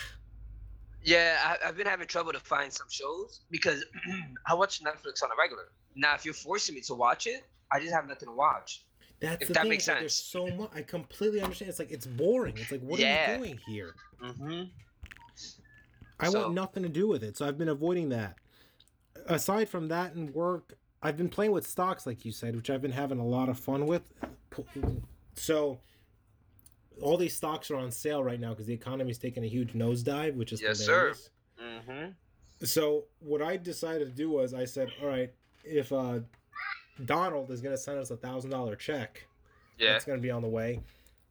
Yeah, 1.03 1.55
I've 1.63 1.77
been 1.77 1.88
having 1.88 2.08
trouble 2.08 2.34
to 2.34 2.39
find 2.39 2.74
some 2.74 2.88
shows 2.89 3.41
because 3.51 3.86
I 4.48 4.53
watch 4.53 4.81
Netflix 4.84 5.24
on 5.24 5.29
a 5.31 5.36
regular. 5.39 5.70
Now, 5.96 6.15
if 6.15 6.25
you're 6.25 6.34
forcing 6.34 6.75
me 6.75 6.81
to 6.81 6.93
watch 6.96 7.27
it, 7.27 7.46
I 7.72 7.79
just 7.79 7.93
have 7.93 8.07
nothing 8.07 8.27
to 8.29 8.34
watch. 8.36 8.86
That's 9.19 9.41
If 9.41 9.48
the 9.48 9.53
that 9.55 9.62
thing. 9.62 9.69
makes 9.69 9.88
like 9.88 10.00
there's 10.00 10.13
so 10.15 10.48
much. 10.48 10.69
I 10.75 10.81
completely 10.81 11.41
understand. 11.41 11.69
It's 11.69 11.79
like 11.79 11.91
it's 11.91 12.05
boring. 12.05 12.55
It's 12.57 12.72
like 12.72 12.81
what 12.81 13.00
are 13.00 13.31
you 13.31 13.38
doing 13.38 13.60
here? 13.65 13.95
Mm-hmm. 14.22 14.63
I 16.19 16.29
So- 16.29 16.41
want 16.43 16.53
nothing 16.53 16.84
to 16.84 16.89
do 16.89 17.07
with 17.07 17.24
it. 17.24 17.38
So 17.38 17.48
I've 17.48 17.57
been 17.57 17.69
avoiding 17.69 18.10
that. 18.10 18.38
Aside 19.27 19.69
from 19.69 19.88
that 19.88 20.13
and 20.13 20.34
work, 20.34 20.77
I've 21.01 21.17
been 21.17 21.29
playing 21.29 21.51
with 21.51 21.65
stocks, 21.67 22.05
like 22.05 22.25
you 22.25 22.31
said, 22.31 22.55
which 22.55 22.69
I've 22.69 22.81
been 22.81 22.91
having 22.91 23.19
a 23.19 23.25
lot 23.25 23.50
of 23.50 23.57
fun 23.60 23.86
with. 23.86 24.03
So 25.36 25.79
all 27.01 27.17
these 27.17 27.36
stocks 27.36 27.69
are 27.72 27.75
on 27.75 27.91
sale 27.91 28.24
right 28.24 28.39
now 28.39 28.50
because 28.51 28.67
the 28.67 28.74
economy 28.74 29.12
is 29.12 29.17
taking 29.17 29.43
a 29.43 29.48
huge 29.48 29.74
nosedive, 29.74 30.36
which 30.36 30.53
is 30.53 30.62
Yes, 30.62 30.79
sir. 30.79 31.13
Mm-hmm. 31.62 32.12
So 32.65 33.05
what 33.19 33.41
I 33.41 33.57
decided 33.57 34.05
to 34.05 34.13
do 34.13 34.29
was 34.29 34.53
I 34.53 34.65
said, 34.65 34.91
all 35.01 35.07
right, 35.10 35.34
if 35.63 35.91
uh, 35.91 36.19
Donald 37.04 37.52
is 37.52 37.62
going 37.62 37.75
to 37.75 37.82
send 37.82 38.00
us 38.00 38.12
a 38.12 38.18
thousand 38.18 38.52
dollar 38.52 38.75
check, 38.75 39.25
Yeah. 39.78 39.94
that's 39.94 40.06
going 40.06 40.18
to 40.18 40.22
be 40.24 40.32
on 40.32 40.42
the 40.42 40.48
way. 40.48 40.80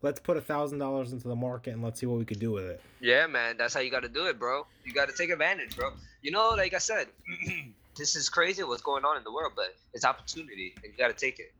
Let's 0.03 0.21
put 0.21 0.37
a 0.37 0.41
thousand 0.41 0.79
dollars 0.79 1.13
into 1.13 1.29
the 1.29 1.37
market 1.37 1.73
and 1.73 1.83
let's 1.83 1.99
see 1.99 2.05
what 2.07 2.19
we 2.19 2.27
could 2.27 2.39
do 2.41 2.53
with 2.53 2.65
it. 2.65 2.81
Yeah, 3.01 3.27
man. 3.27 3.57
That's 3.57 3.73
how 3.73 3.81
you 3.81 3.91
got 3.91 4.03
to 4.03 4.09
do 4.09 4.27
it, 4.27 4.39
bro. 4.39 4.67
You 4.85 4.93
got 4.93 5.09
to 5.09 5.15
take 5.17 5.31
advantage, 5.31 5.77
bro. 5.77 5.93
You 6.21 6.31
know, 6.31 6.51
like 6.51 6.75
I 6.75 6.79
said, 6.79 7.07
this 7.97 8.15
is 8.17 8.29
crazy 8.29 8.63
what's 8.65 8.83
going 8.83 9.05
on 9.05 9.17
in 9.17 9.25
the 9.25 9.33
world, 9.33 9.53
but 9.57 9.75
it's 9.95 10.05
opportunity, 10.05 10.75
and 10.83 10.93
you 10.93 10.99
got 10.99 11.09
to 11.09 11.15
take 11.15 11.39
it. 11.39 11.53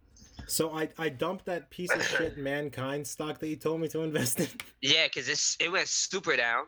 So 0.47 0.77
I 0.77 0.91
I 0.99 1.09
dumped 1.09 1.47
that 1.47 1.71
piece 1.71 1.91
of 1.95 2.03
shit 2.05 2.37
MannKind 2.39 3.07
stock 3.07 3.39
that 3.39 3.49
you 3.49 3.57
told 3.57 3.81
me 3.81 3.89
to 3.89 4.03
invest 4.03 4.41
in. 4.41 4.49
Yeah, 4.83 5.09
cause 5.09 5.27
it's 5.29 5.57
it 5.59 5.73
went 5.73 5.89
super 5.89 6.37
down. 6.37 6.67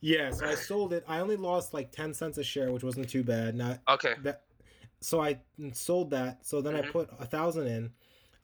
yeah, 0.00 0.30
so 0.30 0.46
I 0.46 0.54
sold 0.54 0.92
it. 0.92 1.02
I 1.08 1.18
only 1.18 1.34
lost 1.36 1.74
like 1.74 1.90
ten 1.90 2.14
cents 2.14 2.38
a 2.38 2.44
share, 2.44 2.70
which 2.70 2.84
wasn't 2.84 3.08
too 3.08 3.24
bad. 3.24 3.56
Not 3.56 3.80
Okay. 3.88 4.14
that. 4.22 4.42
So 5.00 5.20
I 5.20 5.40
sold 5.72 6.10
that. 6.10 6.44
So 6.44 6.60
then 6.60 6.76
I 6.76 6.82
Mhm. 6.82 6.92
put 6.92 7.10
a 7.18 7.26
thousand 7.26 7.66
in. 7.66 7.92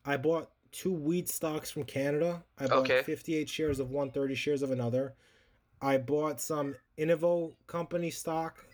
I 0.04 0.16
bought 0.16 0.50
two 0.72 0.92
weed 0.92 1.28
stocks 1.28 1.70
from 1.70 1.84
Canada. 1.84 2.44
I 2.58 2.66
bought 2.66 2.78
Okay. 2.90 3.02
58 3.02 3.48
shares 3.48 3.78
of 3.78 3.90
one, 3.90 4.10
30 4.10 4.34
shares 4.34 4.62
of 4.62 4.70
another. 4.70 5.14
I 5.80 5.98
bought 5.98 6.40
some 6.40 6.76
Innovo 6.96 7.54
company 7.66 8.10
stock, 8.10 8.64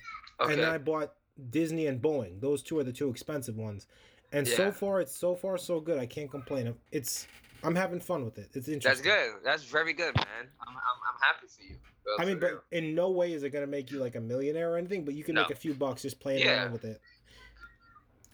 Okay. 0.40 0.52
and 0.52 0.62
then 0.62 0.68
I 0.70 0.78
bought 0.78 1.16
Disney 1.50 1.86
and 1.86 2.00
Boeing. 2.00 2.40
Those 2.40 2.62
two 2.62 2.78
are 2.78 2.84
the 2.84 2.92
two 2.92 3.10
expensive 3.10 3.56
ones. 3.56 3.86
And 4.30 4.46
so 4.46 4.70
far, 4.72 5.00
it's 5.00 5.14
so 5.14 5.34
far 5.34 5.58
so 5.58 5.80
good. 5.80 5.98
I 5.98 6.06
can't 6.06 6.30
complain. 6.30 6.78
It's 6.90 7.26
I'm 7.64 7.76
having 7.76 8.00
fun 8.00 8.24
with 8.24 8.38
it. 8.38 8.50
It's 8.54 8.66
interesting. 8.66 9.04
That's 9.04 9.30
good. 9.32 9.44
That's 9.44 9.62
very 9.62 9.92
good, 9.92 10.16
man. 10.16 10.26
I'm, 10.60 10.68
I'm, 10.68 10.76
I'm 10.76 11.20
happy 11.20 11.46
for 11.46 11.62
you. 11.62 11.78
I 12.18 12.24
mean, 12.24 12.40
real. 12.40 12.56
but 12.70 12.76
in 12.76 12.94
no 12.96 13.10
way 13.12 13.32
is 13.32 13.44
it 13.44 13.50
gonna 13.50 13.68
make 13.68 13.92
you 13.92 14.00
like 14.00 14.16
a 14.16 14.20
millionaire 14.20 14.72
or 14.72 14.78
anything. 14.78 15.04
But 15.04 15.14
you 15.14 15.22
can 15.22 15.36
No. 15.36 15.42
make 15.42 15.50
a 15.50 15.54
few 15.54 15.72
bucks 15.72 16.02
just 16.02 16.18
playing 16.18 16.40
Yeah. 16.40 16.62
around 16.64 16.72
with 16.72 16.84
it. 16.84 17.00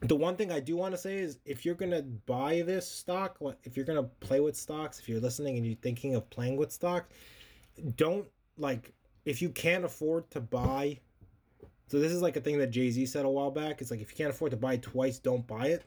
The 0.01 0.15
one 0.15 0.37
thing 0.37 0.53
I 0.53 0.61
do 0.61 0.77
want 0.77 0.95
to 0.95 0.99
say 0.99 1.19
is 1.19 1.39
if 1.45 1.65
you're 1.65 1.75
gonna 1.75 2.03
buy 2.03 2.63
this 2.63 2.87
stock, 2.87 3.39
if 3.65 3.77
you're 3.77 3.87
gonna 3.87 4.05
play 4.21 4.39
with 4.41 4.57
stocks, 4.57 5.01
if 5.01 5.09
you're 5.09 5.21
listening 5.21 5.57
and 5.57 5.67
you're 5.67 5.77
thinking 5.77 6.15
of 6.15 6.29
playing 6.31 6.57
with 6.57 6.71
stock, 6.71 7.09
don't 7.97 8.29
like 8.57 8.93
if 9.25 9.43
you 9.43 9.51
can't 9.51 9.85
afford 9.85 10.31
to 10.31 10.41
buy. 10.41 11.01
So 11.89 11.99
this 11.99 12.13
is 12.13 12.23
like 12.23 12.37
a 12.37 12.41
thing 12.41 12.59
that 12.59 12.69
Jay 12.69 12.91
Z 12.91 13.07
said 13.07 13.25
a 13.25 13.29
while 13.29 13.51
back. 13.51 13.81
It's 13.81 13.91
like 13.91 14.01
if 14.01 14.11
you 14.11 14.17
can't 14.17 14.31
afford 14.31 14.53
to 14.53 14.57
buy 14.57 14.77
twice, 14.77 15.19
don't 15.19 15.47
buy 15.47 15.69
it. 15.69 15.85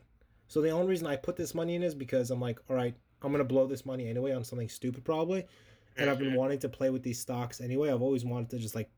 So 0.48 0.60
the 0.62 0.72
only 0.72 0.88
reason 0.88 1.08
I 1.08 1.16
put 1.16 1.38
this 1.38 1.56
money 1.56 1.76
in 1.76 1.84
is 1.84 1.96
because 1.96 2.32
I'm 2.32 2.42
like, 2.42 2.60
all 2.70 2.76
right, 2.76 2.96
I'm 3.22 3.32
gonna 3.32 3.46
blow 3.46 3.66
this 3.66 3.86
money 3.86 4.10
anyway 4.10 4.34
on 4.34 4.44
something 4.44 4.68
stupid 4.68 5.06
probably, 5.06 5.46
and 5.96 6.10
I've 6.10 6.20
been 6.20 6.32
Mhm. 6.32 6.38
wanting 6.38 6.60
to 6.60 6.70
play 6.70 6.90
with 6.90 7.04
these 7.04 7.20
stocks 7.20 7.62
anyway. 7.62 7.90
I've 7.90 8.02
always 8.02 8.26
wanted 8.26 8.50
to 8.50 8.58
just 8.58 8.76
like 8.76 8.90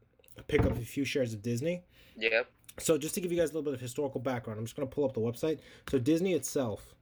pick 0.48 0.62
up 0.62 0.72
a 0.72 0.86
few 0.86 1.06
shares 1.06 1.34
of 1.34 1.44
Disney. 1.44 1.84
Yep. 2.18 2.48
So 2.80 2.98
just 2.98 3.14
to 3.16 3.22
give 3.22 3.32
you 3.32 3.38
guys 3.38 3.52
a 3.52 3.54
little 3.54 3.64
bit 3.64 3.74
of 3.74 3.82
historical 3.82 4.20
background, 4.20 4.60
I'm 4.60 4.66
just 4.66 4.76
gonna 4.76 4.88
pull 4.88 5.06
up 5.06 5.14
the 5.14 5.22
website. 5.22 5.60
So 5.90 6.00
Disney 6.00 6.34
itself, 6.34 6.96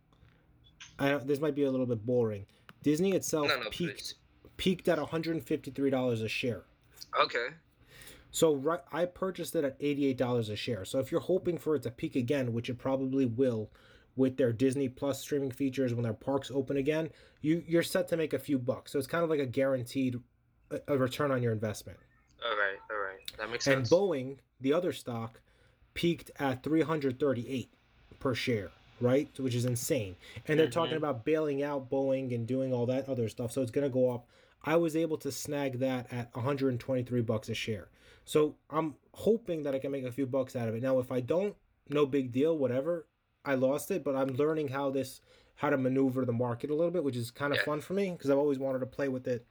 I 1.00 1.16
this 1.18 1.40
might 1.40 1.56
be 1.56 1.64
a 1.64 1.72
little 1.72 1.86
bit 1.86 2.06
boring. 2.06 2.46
Disney 2.84 3.14
itself 3.14 3.48
No, 3.48 3.58
no, 3.58 3.70
peaked 3.70 3.98
please. 4.00 4.16
peaked 4.58 4.88
at 4.90 4.98
153 4.98 5.90
dollars 5.90 6.22
a 6.22 6.28
share. 6.28 6.64
Okay. 7.22 7.48
So 8.32 8.56
right, 8.56 8.80
I 8.94 9.06
purchased 9.06 9.56
it 9.56 9.64
at 9.66 9.76
eighty-eight 9.80 10.18
dollars 10.18 10.50
a 10.50 10.56
share. 10.56 10.86
So 10.86 11.00
if 11.00 11.12
you're 11.12 11.22
hoping 11.22 11.58
for 11.58 11.76
it 11.76 11.84
to 11.84 11.92
peak 11.92 12.16
again, 12.16 12.54
which 12.54 12.70
it 12.70 12.78
probably 12.78 13.26
will, 13.26 13.70
with 14.16 14.38
their 14.38 14.54
Disney 14.54 14.88
Plus 14.90 15.20
streaming 15.22 15.52
features 15.52 15.94
when 15.94 16.04
their 16.04 16.14
parks 16.14 16.50
open 16.52 16.78
again, 16.78 17.10
you 17.42 17.64
you're 17.68 17.84
set 17.84 18.08
to 18.10 18.18
make 18.18 18.34
a 18.34 18.40
few 18.40 18.58
bucks. 18.58 18.92
So 18.92 19.00
it's 19.00 19.08
kind 19.08 19.24
of 19.24 19.30
like 19.30 19.40
a 19.42 19.46
guaranteed 19.46 20.18
a, 20.72 20.80
a 20.88 20.98
return 20.98 21.32
on 21.32 21.44
your 21.44 21.52
investment. 21.52 22.00
All 22.44 22.52
right. 22.58 22.78
All 22.90 22.98
right. 22.98 23.20
That 23.38 23.50
makes 23.52 23.68
And 23.68 23.86
sense. 23.88 23.92
And 23.92 24.00
Boeing, 24.02 24.38
the 24.62 24.72
other 24.74 24.94
stock, 24.94 25.42
peaked 26.02 26.32
at 26.40 26.64
three 26.64 26.82
hundred 26.82 27.20
thirty-eight 27.20 27.70
per 28.20 28.34
share. 28.34 28.72
Right, 29.00 29.30
which 29.40 29.56
is 29.56 29.66
insane, 29.66 30.16
and 30.48 30.60
they're 30.60 30.70
talking 30.70 30.94
Mhm. 30.94 30.98
about 30.98 31.26
bailing 31.26 31.64
out 31.64 31.90
Boeing 31.90 32.34
and 32.36 32.46
doing 32.46 32.72
all 32.72 32.86
that 32.86 33.10
other 33.10 33.28
stuff. 33.30 33.52
So 33.52 33.64
it's 33.64 33.72
gonna 33.72 33.90
go 33.90 34.12
up. 34.12 34.28
I 34.64 34.76
was 34.76 34.96
able 34.96 35.18
to 35.18 35.32
snag 35.32 35.80
that 35.80 36.12
at 36.14 36.30
123 36.36 37.22
bucks 37.22 37.50
a 37.50 37.56
share. 37.56 37.90
So 38.26 38.58
I'm 38.70 38.94
hoping 39.14 39.64
that 39.64 39.74
I 39.74 39.80
can 39.80 39.92
make 39.92 40.06
a 40.06 40.12
few 40.12 40.28
bucks 40.28 40.56
out 40.56 40.68
of 40.70 40.76
it. 40.76 40.84
Now, 40.84 41.00
if 41.00 41.12
I 41.12 41.20
don't, 41.20 41.56
no 41.90 42.06
big 42.06 42.32
deal, 42.32 42.56
whatever. 42.56 43.08
I 43.44 43.56
lost 43.56 43.90
it, 43.90 44.04
but 44.04 44.16
I'm 44.16 44.36
learning 44.36 44.68
how 44.70 44.90
this 44.92 45.22
how 45.56 45.70
to 45.72 45.78
maneuver 45.78 46.24
the 46.26 46.34
market 46.34 46.70
a 46.70 46.76
little 46.76 46.92
bit, 46.92 47.04
which 47.04 47.16
is 47.16 47.30
kind 47.32 47.54
of 47.54 47.58
Yeah. 47.58 47.66
fun 47.66 47.82
for 47.82 47.94
me 47.94 48.12
because 48.12 48.30
I've 48.30 48.38
always 48.38 48.60
wanted 48.60 48.80
to 48.80 48.86
play 48.88 49.08
with 49.10 49.28
it. 49.28 49.46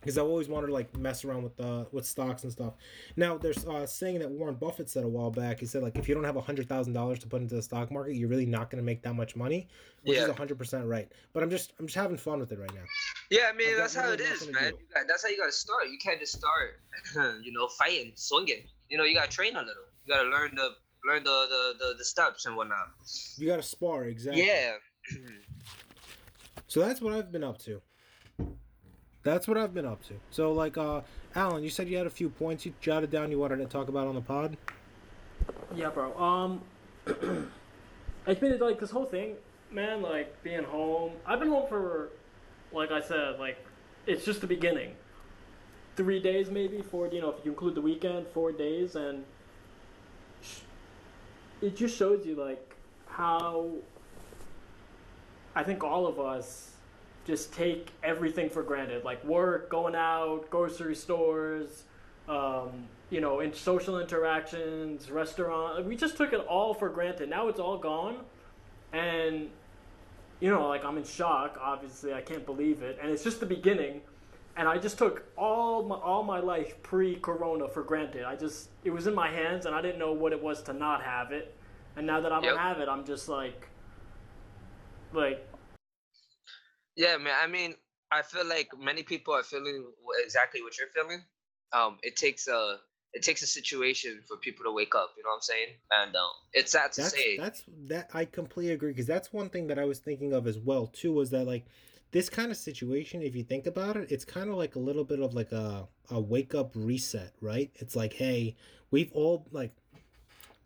Because 0.00 0.16
I've 0.16 0.26
always 0.26 0.48
wanted 0.48 0.68
to 0.68 0.72
like 0.72 0.96
mess 0.96 1.24
around 1.24 1.42
with 1.42 1.58
uh, 1.60 1.84
with 1.90 2.06
stocks 2.06 2.44
and 2.44 2.52
stuff. 2.52 2.74
Now 3.16 3.36
there's 3.36 3.66
uh, 3.66 3.84
saying 3.84 4.20
that 4.20 4.30
Warren 4.30 4.54
Buffett 4.54 4.88
said 4.88 5.04
a 5.04 5.08
while 5.08 5.30
back. 5.30 5.58
He 5.58 5.66
said 5.66 5.82
like 5.82 5.96
if 5.98 6.08
you 6.08 6.14
don't 6.14 6.22
have 6.24 6.36
a 6.36 6.40
hundred 6.40 6.68
thousand 6.68 6.92
dollars 6.92 7.18
to 7.20 7.26
put 7.26 7.42
into 7.42 7.56
the 7.56 7.62
stock 7.62 7.90
market, 7.90 8.14
you're 8.14 8.28
really 8.28 8.46
not 8.46 8.70
going 8.70 8.80
to 8.80 8.86
make 8.86 9.02
that 9.02 9.14
much 9.14 9.34
money, 9.34 9.68
which 10.04 10.16
Yeah. 10.16 10.26
is 10.28 10.36
hundred 10.36 10.56
percent 10.56 10.86
right. 10.86 11.10
But 11.32 11.42
I'm 11.42 11.50
just 11.50 11.72
I'm 11.80 11.86
just 11.86 11.96
having 11.96 12.16
fun 12.16 12.38
with 12.38 12.52
it 12.52 12.58
right 12.60 12.72
now. 12.74 12.84
Yeah, 13.30 13.50
I 13.52 13.56
mean 13.56 13.76
that's 13.76 13.94
how 13.94 14.10
it 14.12 14.20
is, 14.20 14.46
man. 14.46 14.72
You 14.78 14.86
got, 14.94 15.08
that's 15.08 15.24
how 15.24 15.30
you 15.30 15.36
gotta 15.38 15.50
start. 15.52 15.88
You 15.90 15.98
can't 16.02 16.20
just 16.20 16.32
start, 16.38 16.80
you 17.44 17.52
know, 17.52 17.66
fighting, 17.68 18.12
swinging. 18.14 18.64
You 18.88 18.98
know, 18.98 19.04
you 19.04 19.14
gotta 19.16 19.30
train 19.30 19.56
a 19.56 19.60
little. 19.60 19.74
You 20.06 20.14
gotta 20.14 20.28
learn 20.28 20.54
the 20.54 20.70
learn 21.08 21.24
the 21.24 21.46
the, 21.78 21.84
the, 21.86 21.94
the 21.98 22.04
steps 22.04 22.46
and 22.46 22.56
whatnot. 22.56 22.88
You 23.36 23.48
got 23.48 23.56
to 23.56 23.62
spar 23.62 24.04
exactly. 24.04 24.46
Yeah. 24.46 24.74
So 26.70 26.80
that's 26.80 27.00
what 27.00 27.14
I've 27.14 27.32
been 27.32 27.44
up 27.44 27.56
to. 27.60 27.80
That's 29.28 29.46
what 29.46 29.58
I've 29.58 29.74
been 29.74 29.84
up 29.84 30.02
to. 30.04 30.14
So 30.30 30.52
like 30.52 30.78
uh 30.78 31.02
Alan, 31.34 31.62
you 31.62 31.68
said 31.68 31.88
you 31.88 31.98
had 31.98 32.06
a 32.06 32.10
few 32.10 32.30
points 32.30 32.64
you 32.64 32.72
jotted 32.80 33.10
down 33.10 33.30
you 33.30 33.38
wanted 33.38 33.58
to 33.58 33.66
talk 33.66 33.88
about 33.88 34.06
on 34.06 34.14
the 34.14 34.22
pod. 34.22 34.56
Yeah, 35.74 35.90
bro. 35.90 36.18
Um, 36.18 36.62
it's 38.26 38.40
been 38.40 38.58
like 38.58 38.80
this 38.80 38.90
whole 38.90 39.04
thing, 39.04 39.34
man. 39.70 40.00
Like 40.00 40.42
being 40.42 40.64
home. 40.64 41.12
I've 41.26 41.40
been 41.40 41.50
home 41.50 41.68
for, 41.68 42.08
like 42.72 42.90
I 42.90 43.02
said, 43.02 43.38
like 43.38 43.58
it's 44.06 44.24
just 44.24 44.40
the 44.40 44.46
beginning. 44.46 44.94
Three 45.96 46.20
days, 46.20 46.50
maybe 46.50 46.80
four. 46.80 47.08
You 47.08 47.20
know, 47.20 47.30
if 47.30 47.44
you 47.44 47.50
include 47.50 47.74
the 47.74 47.82
weekend, 47.82 48.26
four 48.28 48.50
days, 48.52 48.96
and 48.96 49.24
it 51.60 51.76
just 51.76 51.96
shows 51.96 52.24
you 52.24 52.34
like 52.34 52.74
how. 53.08 53.68
I 55.54 55.64
think 55.64 55.82
all 55.82 56.06
of 56.06 56.18
us 56.20 56.70
just 57.28 57.52
take 57.52 57.90
everything 58.02 58.48
for 58.48 58.62
granted, 58.62 59.04
like 59.04 59.22
work, 59.22 59.68
going 59.68 59.94
out, 59.94 60.48
grocery 60.48 60.96
stores, 60.96 61.84
um, 62.26 62.70
you 63.10 63.20
know, 63.20 63.40
in 63.40 63.52
social 63.52 64.00
interactions, 64.00 65.10
restaurant. 65.10 65.84
We 65.84 65.94
just 65.94 66.16
took 66.16 66.32
it 66.32 66.40
all 66.40 66.72
for 66.72 66.88
granted. 66.88 67.28
Now 67.28 67.48
it's 67.48 67.60
all 67.60 67.76
gone, 67.76 68.16
and 68.94 69.50
you 70.40 70.50
know, 70.50 70.66
like 70.68 70.86
I'm 70.86 70.96
in 70.96 71.04
shock. 71.04 71.58
Obviously, 71.60 72.14
I 72.14 72.22
can't 72.22 72.46
believe 72.46 72.82
it, 72.82 72.98
and 73.00 73.10
it's 73.10 73.22
just 73.22 73.40
the 73.40 73.46
beginning. 73.46 74.00
And 74.56 74.66
I 74.66 74.78
just 74.78 74.96
took 74.98 75.24
all 75.36 75.84
my 75.84 75.96
all 75.96 76.22
my 76.24 76.40
life 76.40 76.82
pre-corona 76.82 77.68
for 77.68 77.82
granted. 77.82 78.24
I 78.24 78.36
just 78.36 78.70
it 78.84 78.90
was 78.90 79.06
in 79.06 79.14
my 79.14 79.28
hands, 79.30 79.66
and 79.66 79.74
I 79.74 79.82
didn't 79.82 79.98
know 79.98 80.12
what 80.12 80.32
it 80.32 80.42
was 80.42 80.62
to 80.62 80.72
not 80.72 81.02
have 81.02 81.30
it. 81.30 81.54
And 81.94 82.06
now 82.06 82.20
that 82.20 82.32
I 82.32 82.36
don't 82.36 82.44
Yep. 82.44 82.56
have 82.56 82.80
it, 82.80 82.88
I'm 82.88 83.04
just 83.04 83.28
like, 83.28 83.68
like 85.12 85.46
Yeah, 86.98 87.16
man. 87.16 87.34
I 87.40 87.46
mean, 87.46 87.74
I 88.10 88.22
feel 88.22 88.44
like 88.44 88.70
many 88.76 89.04
people 89.04 89.32
are 89.32 89.44
feeling 89.44 89.84
exactly 90.24 90.62
what 90.62 90.76
you're 90.76 90.88
feeling. 90.88 91.22
Um, 91.72 91.98
it 92.02 92.16
takes 92.16 92.48
a 92.48 92.76
it 93.14 93.22
takes 93.22 93.40
a 93.42 93.46
situation 93.46 94.20
for 94.26 94.36
people 94.36 94.64
to 94.64 94.72
wake 94.72 94.94
up. 94.96 95.10
You 95.16 95.22
know 95.22 95.30
what 95.30 95.36
I'm 95.36 95.42
saying? 95.42 95.68
And 95.92 96.16
um, 96.16 96.30
it's 96.52 96.72
sad 96.72 96.92
to 96.92 97.02
That's 97.02 97.14
say. 97.14 97.36
that's 97.38 97.62
that 97.86 98.10
I 98.12 98.24
completely 98.24 98.72
agree 98.72 98.90
because 98.90 99.06
that's 99.06 99.32
one 99.32 99.48
thing 99.48 99.68
that 99.68 99.78
I 99.78 99.84
was 99.84 100.00
thinking 100.00 100.32
of 100.32 100.46
as 100.48 100.58
well 100.58 100.88
too 100.88 101.12
was 101.12 101.30
that 101.30 101.46
like 101.46 101.66
this 102.10 102.28
kind 102.28 102.50
of 102.50 102.56
situation 102.56 103.22
if 103.22 103.36
you 103.36 103.44
think 103.44 103.66
about 103.66 103.96
it 103.96 104.10
it's 104.10 104.24
kind 104.24 104.48
of 104.50 104.56
like 104.56 104.74
a 104.74 104.78
little 104.78 105.04
bit 105.04 105.20
of 105.20 105.34
like 105.34 105.52
a 105.52 105.86
a 106.10 106.18
wake 106.18 106.54
up 106.54 106.72
reset 106.74 107.34
right 107.42 107.70
it's 107.76 107.94
like 107.94 108.14
hey 108.14 108.56
we've 108.90 109.12
all 109.12 109.46
like 109.52 109.72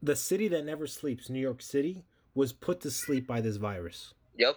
the 0.00 0.14
city 0.14 0.46
that 0.48 0.64
never 0.64 0.86
sleeps 0.86 1.28
New 1.28 1.40
York 1.40 1.60
City 1.60 2.04
was 2.34 2.52
put 2.52 2.80
to 2.82 2.90
sleep 2.90 3.26
by 3.26 3.40
this 3.40 3.56
virus 3.56 4.14
Yep. 4.38 4.56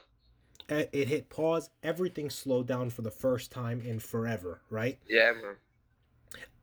Uh, 0.70 0.84
it 0.92 1.08
hit 1.08 1.30
pause 1.30 1.70
everything 1.84 2.30
slowed 2.30 2.68
down 2.68 2.90
for 2.90 3.04
the 3.04 3.12
first 3.12 3.52
time 3.52 3.82
in 3.82 4.00
forever 4.00 4.62
right 4.72 4.98
Yeah, 5.08 5.32
man. 5.34 5.56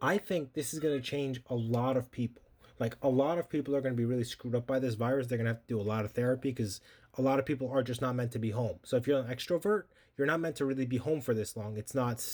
I 0.01 0.19
think 0.19 0.55
this 0.55 0.75
is 0.75 0.81
going 0.81 1.01
to 1.01 1.01
change 1.01 1.41
a 1.47 1.55
lot 1.55 1.97
of 1.97 2.11
people. 2.11 2.43
Like 2.81 2.97
a 3.01 3.09
lot 3.09 3.39
of 3.39 3.49
people 3.49 3.77
are 3.77 3.81
going 3.81 3.95
to 3.95 3.97
be 3.97 4.05
really 4.05 4.25
screwed 4.25 4.57
up 4.57 4.67
by 4.67 4.81
this 4.81 4.95
virus. 4.95 5.29
They're 5.29 5.39
going 5.39 5.47
to 5.47 5.53
have 5.53 5.61
to 5.61 5.69
do 5.69 5.81
a 5.81 5.83
lot 5.83 6.05
of 6.05 6.11
therapy 6.11 6.51
because 6.51 6.81
a 7.17 7.23
lot 7.23 7.39
of 7.39 7.47
people 7.47 7.71
are 7.71 7.83
just 7.83 8.01
not 8.01 8.17
meant 8.17 8.33
to 8.33 8.41
be 8.41 8.51
home. 8.51 8.81
So 8.83 8.97
if 8.97 9.07
you're 9.07 9.21
an 9.21 9.33
extrovert, 9.33 9.85
you're 10.17 10.27
not 10.27 10.41
meant 10.41 10.57
to 10.57 10.65
really 10.65 10.87
be 10.87 10.97
home 10.97 11.21
for 11.21 11.35
this 11.35 11.57
long. 11.57 11.77
It's 11.77 11.95
not. 11.95 12.25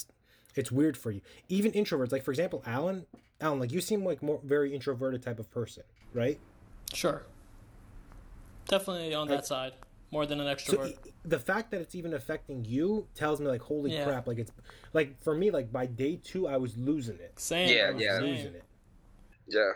It's 0.56 0.72
weird 0.72 0.96
for 0.96 1.10
you. 1.10 1.20
Even 1.48 1.72
introverts, 1.72 2.12
like 2.12 2.24
for 2.24 2.30
example, 2.30 2.62
Alan. 2.66 3.06
Alan, 3.40 3.60
like 3.60 3.70
you 3.70 3.80
seem 3.80 4.04
like 4.04 4.22
more 4.22 4.40
very 4.42 4.74
introverted 4.74 5.22
type 5.22 5.38
of 5.38 5.50
person, 5.50 5.84
right? 6.12 6.40
sure, 6.94 7.22
definitely 8.66 9.14
on 9.14 9.28
that 9.28 9.46
side 9.46 9.74
more 10.10 10.24
than 10.26 10.40
an 10.40 10.58
So 10.58 10.76
extrovert. 10.76 10.94
i- 11.06 11.10
the 11.24 11.38
fact 11.38 11.70
that 11.70 11.80
it's 11.80 11.94
even 11.94 12.14
affecting 12.14 12.64
you 12.64 13.06
tells 13.14 13.40
me 13.40 13.46
like, 13.46 13.60
holy 13.62 13.92
Yeah. 13.92 14.04
crap! 14.04 14.26
Like 14.26 14.38
it's 14.38 14.52
like 14.92 15.20
for 15.22 15.34
me, 15.34 15.50
like 15.50 15.70
by 15.72 15.86
day 15.86 16.16
two, 16.16 16.46
I 16.48 16.56
was 16.56 16.76
losing 16.76 17.16
it. 17.18 17.38
Same. 17.38 17.68
Yeah, 17.76 17.88
I 17.88 17.90
was 17.92 18.02
yeah. 18.02 18.18
losing 18.20 18.54
it. 18.54 18.64
Yeah. 19.48 19.72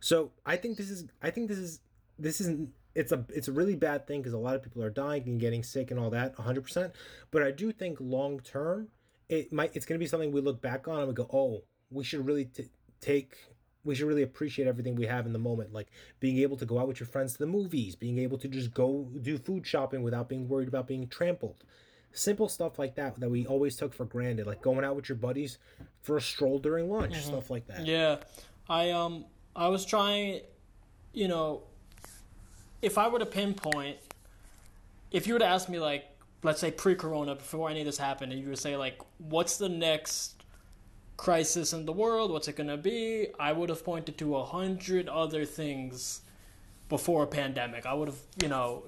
So 0.00 0.32
I 0.44 0.56
think 0.56 0.76
this 0.76 0.90
is 0.90 1.06
I 1.22 1.30
think 1.30 1.48
this 1.48 1.58
is 1.58 1.80
this 2.18 2.40
is 2.40 2.68
it's 2.94 3.10
a 3.12 3.24
it's 3.28 3.48
a 3.48 3.52
really 3.52 3.74
bad 3.76 4.06
thing 4.06 4.20
because 4.20 4.34
a 4.34 4.38
lot 4.38 4.54
of 4.54 4.62
people 4.62 4.82
are 4.82 4.90
dying 4.90 5.22
and 5.26 5.40
getting 5.40 5.62
sick 5.62 5.90
and 5.90 5.98
all 5.98 6.10
that 6.10 6.36
100% 6.36 6.92
but 7.32 7.42
I 7.42 7.50
do 7.50 7.72
think 7.72 7.98
long 8.00 8.38
term 8.38 8.88
it 9.28 9.52
might 9.52 9.74
it's 9.74 9.84
going 9.84 9.98
to 9.98 10.02
be 10.02 10.06
something 10.06 10.30
we 10.30 10.40
look 10.40 10.60
back 10.60 10.86
on 10.86 11.00
and 11.00 11.08
we 11.08 11.14
go 11.14 11.28
oh 11.32 11.64
we 11.90 12.04
should 12.04 12.24
really 12.24 12.44
t- 12.44 12.70
take 13.00 13.36
we 13.84 13.94
should 13.94 14.06
really 14.06 14.22
appreciate 14.22 14.66
everything 14.66 14.94
we 14.94 15.06
have 15.06 15.26
in 15.26 15.32
the 15.32 15.38
moment 15.38 15.72
like 15.72 15.88
being 16.20 16.38
able 16.38 16.56
to 16.56 16.64
go 16.64 16.78
out 16.78 16.88
with 16.88 16.98
your 16.98 17.06
friends 17.06 17.32
to 17.32 17.38
the 17.38 17.46
movies 17.46 17.94
being 17.94 18.18
able 18.18 18.38
to 18.38 18.48
just 18.48 18.72
go 18.72 19.08
do 19.22 19.38
food 19.38 19.66
shopping 19.66 20.02
without 20.02 20.28
being 20.28 20.48
worried 20.48 20.68
about 20.68 20.86
being 20.86 21.06
trampled. 21.08 21.64
Simple 22.12 22.48
stuff 22.48 22.78
like 22.78 22.94
that 22.94 23.18
that 23.18 23.28
we 23.28 23.46
always 23.46 23.76
took 23.76 23.92
for 23.92 24.04
granted 24.04 24.46
like 24.46 24.62
going 24.62 24.84
out 24.84 24.94
with 24.96 25.08
your 25.08 25.16
buddies 25.16 25.58
for 26.02 26.16
a 26.16 26.20
stroll 26.20 26.58
during 26.58 26.88
lunch 26.88 27.20
stuff 27.22 27.50
like 27.50 27.66
that. 27.66 27.84
Yeah, 27.84 28.18
I 28.68 28.90
um 28.90 29.24
I 29.56 29.68
was 29.68 29.84
trying, 29.84 30.40
you 31.12 31.28
know, 31.28 31.64
if 32.82 32.98
I 32.98 33.08
were 33.08 33.18
to 33.18 33.26
pinpoint, 33.26 33.98
if 35.10 35.26
you 35.26 35.34
were 35.34 35.38
to 35.38 35.46
ask 35.46 35.68
me 35.68 35.78
like, 35.78 36.04
let's 36.42 36.60
say 36.60 36.70
pre-corona, 36.70 37.34
before 37.34 37.70
any 37.70 37.80
of 37.80 37.86
this 37.86 37.98
happened, 37.98 38.32
and 38.32 38.40
you 38.40 38.48
would 38.48 38.58
say 38.58 38.76
like, 38.76 39.00
what's 39.18 39.56
the 39.56 39.68
next 39.68 40.43
crisis 41.16 41.72
in 41.72 41.86
the 41.86 41.92
world? 41.92 42.30
What's 42.30 42.48
it 42.48 42.56
gonna 42.56 42.76
be? 42.76 43.28
I 43.38 43.52
would 43.52 43.68
have 43.68 43.84
pointed 43.84 44.18
to 44.18 44.36
a 44.36 44.44
hundred 44.44 45.08
other 45.08 45.44
things 45.44 46.22
before 46.88 47.24
a 47.24 47.26
pandemic. 47.26 47.86
I 47.86 47.94
would 47.94 48.08
have, 48.08 48.18
you 48.42 48.48
know, 48.48 48.84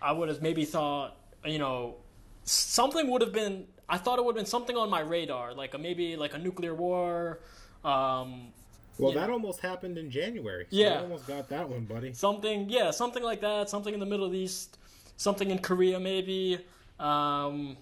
I 0.00 0.12
would 0.12 0.28
have 0.28 0.42
maybe 0.42 0.64
thought, 0.64 1.16
you 1.44 1.58
know, 1.58 1.96
something 2.44 3.10
would 3.10 3.20
have 3.22 3.32
been. 3.32 3.66
I 3.88 3.96
thought 3.98 4.18
it 4.18 4.24
would 4.24 4.32
have 4.36 4.42
been 4.44 4.46
something 4.50 4.76
on 4.76 4.90
my 4.90 5.00
radar, 5.00 5.54
like 5.54 5.74
a, 5.74 5.78
maybe 5.78 6.16
like 6.16 6.34
a 6.34 6.38
nuclear 6.38 6.74
war, 6.74 7.40
um, 7.84 8.52
Well, 8.98 9.12
that 9.12 9.30
almost 9.30 9.60
happened 9.60 9.96
in 9.96 10.10
January. 10.10 10.64
So 10.70 10.76
Yeah. 10.76 10.96
you 10.98 11.02
almost 11.04 11.26
got 11.26 11.48
that 11.48 11.68
one, 11.68 11.84
buddy. 11.86 12.12
something, 12.12 12.68
yeah, 12.68 12.90
something 12.90 13.22
like 13.22 13.40
that, 13.40 13.70
something 13.70 13.94
in 13.94 14.00
the 14.00 14.06
Middle 14.06 14.34
East, 14.34 14.76
something 15.16 15.50
in 15.50 15.58
Korea, 15.60 15.98
maybe, 15.98 16.58
um, 17.00 17.78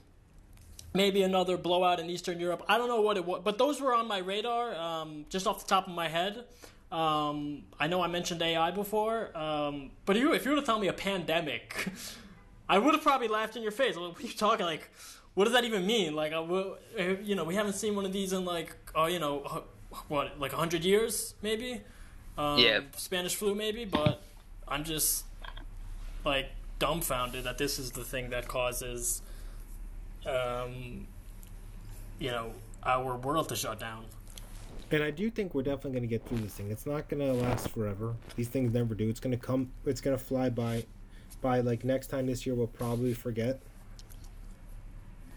maybe 0.97 1.23
another 1.23 1.57
blowout 1.57 2.01
in 2.01 2.11
Eastern 2.11 2.41
Europe. 2.41 2.65
I 2.69 2.79
don't 2.79 2.89
know 2.89 3.01
what 3.01 3.17
it 3.17 3.25
was, 3.25 3.43
but 3.45 3.59
those 3.59 3.81
were 3.81 3.95
on 3.95 4.09
my 4.09 4.19
radar, 4.19 4.75
um, 4.75 5.27
just 5.29 5.47
off 5.47 5.61
the 5.61 5.69
top 5.69 5.87
of 5.87 5.95
my 5.95 6.09
head. 6.09 6.45
Um, 6.91 7.65
I 7.79 7.87
know 7.89 8.01
I 8.03 8.07
mentioned 8.07 8.43
AI 8.43 8.71
before, 8.71 9.37
um, 9.37 9.91
but 10.07 10.17
if 10.17 10.23
you, 10.23 10.33
if 10.33 10.45
you 10.45 10.53
were 10.53 10.61
to 10.61 10.67
tell 10.67 10.79
me 10.79 10.89
a 10.89 10.93
pandemic, 10.93 11.89
I 12.69 12.79
would 12.79 12.95
have 12.95 13.03
probably 13.03 13.29
laughed 13.29 13.57
in 13.57 13.63
your 13.63 13.73
face. 13.73 13.97
Like, 13.97 14.13
what 14.15 14.25
are 14.25 14.27
you 14.27 14.33
talking? 14.33 14.67
Like, 14.67 14.91
what 15.35 15.45
does 15.45 15.53
that 15.53 15.65
even 15.65 15.87
mean? 15.87 16.15
Like, 16.15 16.33
I 16.33 16.41
will, 16.41 16.79
eh, 16.97 17.17
you 17.23 17.35
know, 17.35 17.45
we 17.45 17.55
haven't 17.55 17.75
seen 17.75 17.95
one 17.95 18.05
of 18.07 18.13
these 18.13 18.33
in 18.33 18.45
like, 18.45 18.75
oh, 18.95 19.07
you 19.07 19.19
know, 19.19 19.43
uh, 19.43 19.61
what, 20.09 20.39
like 20.41 20.53
hundred 20.53 20.85
years, 20.85 21.35
maybe. 21.43 21.83
Um, 22.39 22.59
Yeah. 22.59 22.81
Spanish 22.97 23.35
flu, 23.35 23.55
maybe. 23.55 23.85
But 23.85 24.23
I'm 24.69 24.85
just 24.85 25.25
like 26.25 26.51
dumbfounded 26.79 27.45
that 27.45 27.59
this 27.59 27.79
is 27.79 27.93
the 27.93 28.05
thing 28.05 28.31
that 28.31 28.49
causes, 28.49 29.23
um, 30.27 31.07
you 32.19 32.31
know, 32.31 32.53
our 32.83 33.17
world 33.17 33.49
to 33.49 33.57
shut 33.57 33.81
down. 33.81 34.05
And 34.91 35.03
I 35.03 35.11
do 35.11 35.31
think 35.31 35.55
we're 35.55 35.63
definitely 35.63 35.93
going 35.93 36.03
to 36.03 36.09
get 36.09 36.27
through 36.29 36.39
this 36.39 36.53
thing. 36.53 36.71
It's 36.71 36.87
not 36.87 37.09
going 37.09 37.21
to 37.21 37.33
last 37.33 37.71
forever. 37.71 38.15
These 38.37 38.49
things 38.49 38.73
never 38.73 38.95
do. 38.95 39.09
It's 39.09 39.19
going 39.19 39.37
to 39.37 39.45
come. 39.45 39.73
It's 39.85 40.01
going 40.01 40.17
to 40.17 40.23
fly 40.23 40.51
by. 40.51 40.85
By 41.43 41.61
like 41.61 41.85
next 41.85 42.07
time 42.07 42.27
this 42.27 42.47
year, 42.47 42.55
we'll 42.55 42.67
probably 42.67 43.13
forget. 43.13 43.61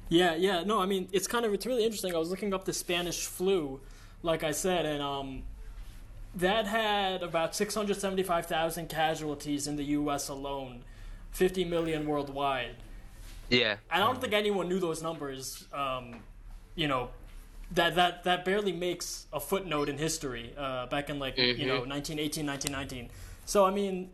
Yeah, 0.08 0.36
yeah. 0.36 0.64
No, 0.64 0.80
I 0.80 0.86
mean 0.86 1.08
it's 1.12 1.28
kind 1.28 1.46
of 1.46 1.54
it's 1.54 1.66
really 1.66 1.84
interesting. 1.84 2.16
I 2.16 2.18
was 2.18 2.30
looking 2.30 2.54
up 2.54 2.66
the 2.66 2.74
Spanish 2.74 3.26
flu, 3.26 3.80
like 4.24 4.44
I 4.44 4.52
said, 4.52 4.86
and 4.86 5.04
um, 5.04 5.44
that 6.36 6.66
had 6.66 7.22
about 7.22 7.56
six 7.56 7.76
hundred 7.76 7.98
seventy-five 7.98 8.46
thousand 8.46 8.88
casualties 8.88 9.68
in 9.68 9.76
the 9.76 9.84
U.S. 9.84 10.30
alone, 10.30 10.84
fifty 11.32 11.66
million 11.66 12.08
worldwide. 12.08 12.78
Yeah. 13.50 13.78
I 13.90 14.00
don't 14.00 14.20
think 14.22 14.34
anyone 14.34 14.70
knew 14.70 14.80
those 14.80 15.02
numbers. 15.02 15.66
Um, 15.74 16.16
you 16.76 16.88
know, 16.88 17.10
that 17.72 17.96
that 17.96 18.24
that 18.24 18.46
barely 18.46 18.72
makes 18.72 19.26
a 19.34 19.40
footnote 19.40 19.90
in 19.90 19.98
history. 19.98 20.54
Uh, 20.58 20.86
back 20.88 21.10
in 21.10 21.20
like 21.20 21.38
you 21.38 21.66
know 21.68 21.80
1918, 21.86 22.46
1919. 22.46 23.10
So 23.46 23.66
I 23.66 23.72
mean, 23.72 24.10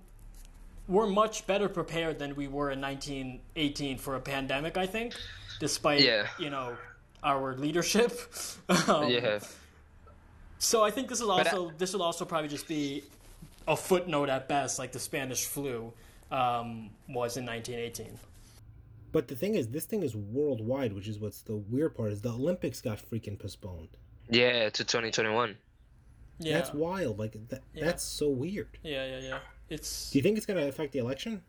we're 0.87 1.07
much 1.07 1.45
better 1.47 1.67
prepared 1.69 2.19
than 2.19 2.35
we 2.35 2.47
were 2.47 2.71
in 2.71 2.81
1918 2.81 3.97
for 3.97 4.15
a 4.15 4.19
pandemic. 4.21 4.77
I 4.77 4.85
think, 4.87 5.13
despite 5.59 6.01
Yeah. 6.01 6.27
you 6.39 6.49
know 6.49 6.77
our 7.23 7.55
leadership. 7.55 8.11
um, 8.87 9.09
Yeah. 9.09 9.39
So 10.59 10.83
I 10.83 10.91
think 10.91 11.09
this 11.09 11.19
is 11.21 11.27
I- 11.27 11.31
also 11.43 11.71
this 11.77 11.93
will 11.93 12.03
also 12.03 12.25
probably 12.25 12.49
just 12.49 12.67
be 12.67 13.03
a 13.67 13.75
footnote 13.75 14.29
at 14.29 14.47
best, 14.47 14.79
like 14.79 14.91
the 14.91 14.99
Spanish 14.99 15.45
flu 15.45 15.91
um, 16.31 16.89
was 17.09 17.35
in 17.37 17.45
1918. 17.45 18.17
But 19.15 19.29
the 19.29 19.35
thing 19.37 19.55
is, 19.55 19.69
this 19.69 19.85
thing 19.85 20.03
is 20.03 20.13
worldwide, 20.13 20.91
which 20.91 21.07
is 21.07 21.19
what's 21.19 21.41
the 21.41 21.55
weird 21.55 21.95
part. 21.95 22.11
Is 22.11 22.19
the 22.19 22.33
Olympics 22.33 22.81
got 22.81 22.97
freaking 22.97 23.39
postponed. 23.39 23.87
Yeah. 24.29 24.67
To 24.69 24.83
2021. 24.83 25.55
Yeah. 26.39 26.57
That's 26.57 26.73
wild. 26.73 27.17
Like 27.17 27.31
that. 27.47 27.61
Yeah. 27.73 27.85
That's 27.85 28.03
so 28.03 28.27
weird. 28.27 28.67
Yeah, 28.83 29.05
yeah, 29.05 29.19
yeah. 29.19 29.39
It's 29.69 30.11
Do 30.11 30.17
you 30.17 30.21
think 30.21 30.35
it's 30.35 30.45
going 30.45 30.59
to 30.59 30.67
affect 30.67 30.91
the 30.91 30.99
election? 30.99 31.41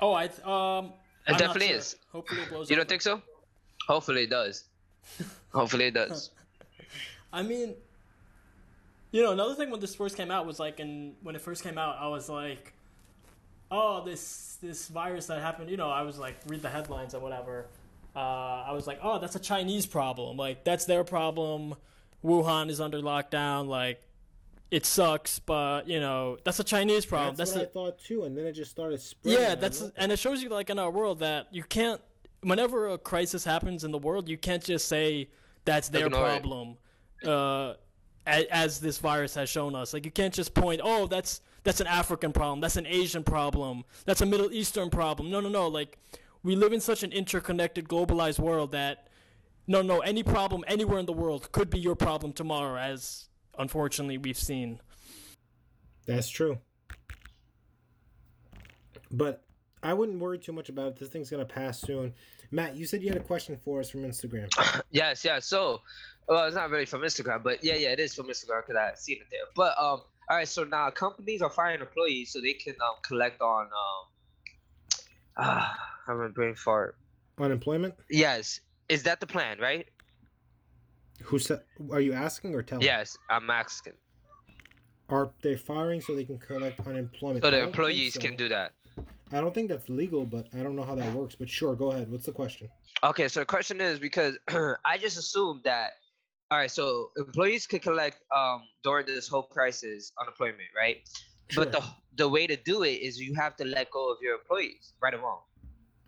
oh, 0.00 0.12
I 0.12 0.24
um. 0.24 0.86
It 1.28 1.34
I'm 1.34 1.36
definitely 1.36 1.68
sure. 1.68 1.76
is. 1.76 1.94
Hopefully, 2.10 2.42
it 2.42 2.48
blows. 2.48 2.68
You 2.70 2.74
don't 2.74 2.88
think 2.88 3.02
so? 3.02 3.22
Hopefully 3.86 4.24
it 4.24 4.30
does. 4.30 4.64
Hopefully 5.52 5.84
it 5.84 5.94
does. 5.94 6.30
I 7.32 7.44
mean, 7.44 7.76
you 9.12 9.22
know, 9.22 9.30
another 9.30 9.54
thing 9.54 9.70
when 9.70 9.78
this 9.78 9.94
first 9.94 10.16
came 10.16 10.32
out 10.32 10.44
was 10.44 10.58
like, 10.58 10.80
and 10.80 11.14
when 11.22 11.36
it 11.36 11.40
first 11.40 11.62
came 11.62 11.78
out, 11.78 11.98
I 12.00 12.08
was 12.08 12.28
like, 12.28 12.72
oh, 13.70 14.04
this 14.04 14.58
this 14.60 14.88
virus 14.88 15.26
that 15.26 15.40
happened. 15.40 15.70
You 15.70 15.76
know, 15.76 15.90
I 15.90 16.02
was 16.02 16.18
like, 16.18 16.36
read 16.46 16.62
the 16.62 16.68
headlines 16.68 17.14
or 17.14 17.20
whatever. 17.20 17.66
Uh, 18.14 18.64
I 18.66 18.72
was 18.72 18.86
like, 18.86 18.98
oh, 19.02 19.18
that's 19.18 19.36
a 19.36 19.40
Chinese 19.40 19.86
problem. 19.86 20.36
Like, 20.36 20.64
that's 20.64 20.84
their 20.84 21.04
problem. 21.04 21.76
Wuhan 22.24 22.68
is 22.68 22.80
under 22.80 22.98
lockdown. 22.98 23.68
Like, 23.68 24.02
it 24.70 24.86
sucks, 24.86 25.38
but 25.38 25.88
you 25.88 26.00
know, 26.00 26.38
that's 26.44 26.60
a 26.60 26.64
Chinese 26.64 27.06
problem. 27.06 27.36
That's, 27.36 27.52
That's, 27.52 27.74
what 27.74 27.84
a, 27.84 27.88
I 27.88 27.90
thought 27.92 27.98
too, 28.00 28.24
and 28.24 28.36
then 28.36 28.46
it 28.46 28.52
just 28.52 28.70
started 28.70 29.00
spreading. 29.00 29.40
yeah, 29.40 29.54
that's 29.54 29.82
and 29.96 30.12
it 30.12 30.18
shows 30.18 30.42
you 30.42 30.48
like 30.48 30.70
in 30.70 30.78
our 30.78 30.90
world 30.90 31.20
that 31.20 31.48
you 31.50 31.62
can't. 31.62 32.00
Whenever 32.42 32.88
a 32.88 32.96
crisis 32.96 33.44
happens 33.44 33.84
in 33.84 33.90
the 33.90 33.98
world, 33.98 34.28
you 34.28 34.38
can't 34.38 34.64
just 34.64 34.88
say 34.88 35.28
that's 35.64 35.90
their 35.90 36.06
Ignore 36.06 36.20
problem. 36.20 36.76
Uh, 37.24 37.74
as, 38.26 38.44
as 38.50 38.80
this 38.80 38.98
virus 38.98 39.34
has 39.34 39.48
shown 39.48 39.74
us, 39.74 39.92
like 39.92 40.04
you 40.04 40.10
can't 40.10 40.32
just 40.32 40.54
point, 40.54 40.80
oh, 40.82 41.06
that's 41.06 41.42
that's 41.62 41.80
an 41.80 41.86
African 41.86 42.32
problem, 42.32 42.60
that's 42.60 42.76
an 42.76 42.86
Asian 42.86 43.22
problem, 43.22 43.84
that's 44.04 44.20
a 44.20 44.26
Middle 44.26 44.50
Eastern 44.52 44.90
problem. 44.90 45.30
No, 45.30 45.40
no, 45.40 45.48
no. 45.48 45.68
Like 45.68 45.98
we 46.42 46.56
live 46.56 46.72
in 46.72 46.80
such 46.80 47.02
an 47.02 47.12
interconnected, 47.12 47.88
globalized 47.88 48.38
world 48.38 48.72
that 48.72 49.08
no, 49.66 49.82
no, 49.82 50.00
any 50.00 50.22
problem 50.22 50.64
anywhere 50.66 50.98
in 50.98 51.06
the 51.06 51.12
world 51.12 51.52
could 51.52 51.70
be 51.70 51.78
your 51.78 51.94
problem 51.94 52.32
tomorrow, 52.32 52.78
as 52.78 53.28
unfortunately 53.58 54.18
we've 54.18 54.38
seen. 54.38 54.80
That's 56.06 56.28
true. 56.28 56.58
But 59.12 59.44
I 59.82 59.94
wouldn't 59.94 60.18
worry 60.18 60.38
too 60.38 60.52
much 60.52 60.68
about 60.68 60.88
it. 60.88 60.96
This 60.96 61.08
thing's 61.08 61.30
gonna 61.30 61.44
pass 61.44 61.80
soon. 61.80 62.14
Matt, 62.50 62.74
you 62.74 62.84
said 62.84 63.02
you 63.02 63.08
had 63.08 63.16
a 63.16 63.24
question 63.24 63.56
for 63.56 63.80
us 63.80 63.90
from 63.90 64.02
Instagram. 64.02 64.48
Yes, 64.90 65.24
yeah. 65.24 65.38
So, 65.38 65.82
well, 66.26 66.46
it's 66.46 66.56
not 66.56 66.70
really 66.70 66.84
from 66.84 67.02
Instagram, 67.02 67.44
but 67.44 67.62
yeah, 67.62 67.76
yeah, 67.76 67.90
it 67.90 68.00
is 68.00 68.14
from 68.14 68.26
Instagram 68.26 68.66
because 68.66 68.76
I 68.76 68.92
seen 68.96 69.18
it 69.18 69.26
there. 69.30 69.42
But 69.54 69.78
um, 69.80 70.02
all 70.30 70.36
right. 70.36 70.48
So 70.48 70.62
now 70.62 70.90
companies 70.90 71.42
are 71.42 71.50
firing 71.50 71.80
employees 71.80 72.32
so 72.32 72.40
they 72.40 72.52
can 72.52 72.74
um 72.80 72.94
collect 73.02 73.40
on 73.42 73.64
um. 73.66 75.00
Ah, 75.36 75.76
I'm 76.06 76.20
a 76.20 76.28
brain 76.28 76.54
fart. 76.54 76.96
Unemployment? 77.38 77.94
Yes, 78.08 78.60
is 78.88 79.02
that 79.04 79.20
the 79.20 79.26
plan, 79.26 79.58
right? 79.58 79.86
Who 81.24 81.38
said? 81.38 81.62
Are 81.90 82.00
you 82.00 82.12
asking 82.12 82.54
or 82.54 82.62
telling? 82.62 82.84
Yes, 82.84 83.18
I'm 83.28 83.50
asking. 83.50 83.94
Are 85.08 85.30
they 85.42 85.56
firing 85.56 86.00
so 86.00 86.14
they 86.14 86.24
can 86.24 86.38
collect 86.38 86.86
unemployment? 86.86 87.42
So 87.42 87.50
the 87.50 87.62
employees 87.62 88.14
so. 88.14 88.20
can 88.20 88.36
do 88.36 88.48
that. 88.48 88.72
I 89.32 89.40
don't 89.40 89.54
think 89.54 89.68
that's 89.68 89.88
legal, 89.88 90.24
but 90.24 90.46
I 90.54 90.62
don't 90.62 90.76
know 90.76 90.82
how 90.82 90.94
that 90.94 91.12
works. 91.12 91.34
But 91.34 91.48
sure, 91.48 91.74
go 91.74 91.90
ahead. 91.90 92.10
What's 92.10 92.26
the 92.26 92.32
question? 92.32 92.68
Okay, 93.02 93.26
so 93.28 93.40
the 93.40 93.46
question 93.46 93.80
is 93.80 93.98
because 93.98 94.38
I 94.48 94.98
just 94.98 95.18
assumed 95.18 95.62
that. 95.64 95.92
All 96.50 96.58
right, 96.58 96.70
so 96.70 97.10
employees 97.16 97.66
could 97.66 97.82
collect 97.82 98.22
um 98.34 98.62
during 98.82 99.06
this 99.06 99.28
whole 99.28 99.44
crisis 99.44 100.12
unemployment, 100.20 100.70
right? 100.76 101.08
Sure. 101.48 101.64
But 101.64 101.72
the 101.72 101.84
the 102.16 102.28
way 102.28 102.46
to 102.46 102.56
do 102.56 102.82
it 102.82 103.00
is 103.02 103.20
you 103.20 103.34
have 103.34 103.56
to 103.56 103.64
let 103.64 103.90
go 103.90 104.10
of 104.10 104.18
your 104.20 104.34
employees, 104.34 104.94
right 105.00 105.14
or 105.14 105.18
wrong. 105.18 105.40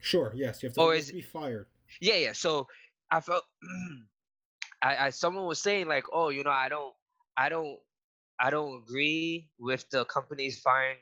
Sure. 0.00 0.33
Yes, 0.35 0.62
you 0.62 0.68
have 0.68 0.74
to, 0.74 0.81
Or 0.81 0.94
is 0.94 1.09
to 1.09 1.14
be 1.14 1.22
fired. 1.22 1.66
Yeah, 2.00 2.16
yeah. 2.16 2.33
So 2.33 2.66
I 3.11 3.20
felt 3.20 3.44
I, 4.83 5.07
I 5.07 5.11
someone 5.11 5.46
was 5.46 5.61
saying 5.61 5.87
like, 5.87 6.05
oh, 6.12 6.31
you 6.31 6.42
know, 6.42 6.50
I 6.50 6.68
don't 6.68 6.92
I 7.37 7.48
don't 7.48 7.78
I 8.40 8.50
don't 8.50 8.83
agree 8.83 9.48
with 9.61 9.88
the 9.90 10.05
companies 10.07 10.59
firing 10.59 10.98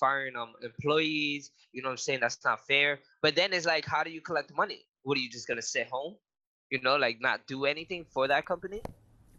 firing 0.00 0.34
um 0.34 0.54
employees. 0.62 1.50
You 1.72 1.82
know 1.82 1.88
what 1.88 1.92
I'm 1.92 1.98
saying? 1.98 2.20
That's 2.20 2.42
not 2.42 2.66
fair. 2.66 3.00
But 3.20 3.36
then 3.36 3.52
it's 3.52 3.66
like, 3.66 3.84
how 3.84 4.02
do 4.02 4.10
you 4.10 4.22
collect 4.22 4.50
money? 4.56 4.86
What 5.02 5.18
are 5.18 5.20
you 5.20 5.28
just 5.28 5.46
gonna 5.46 5.60
sit 5.60 5.88
home? 5.88 6.16
You 6.70 6.80
know, 6.82 6.96
like 6.96 7.20
not 7.20 7.46
do 7.46 7.64
anything 7.64 8.04
for 8.10 8.28
that 8.28 8.44
company? 8.44 8.82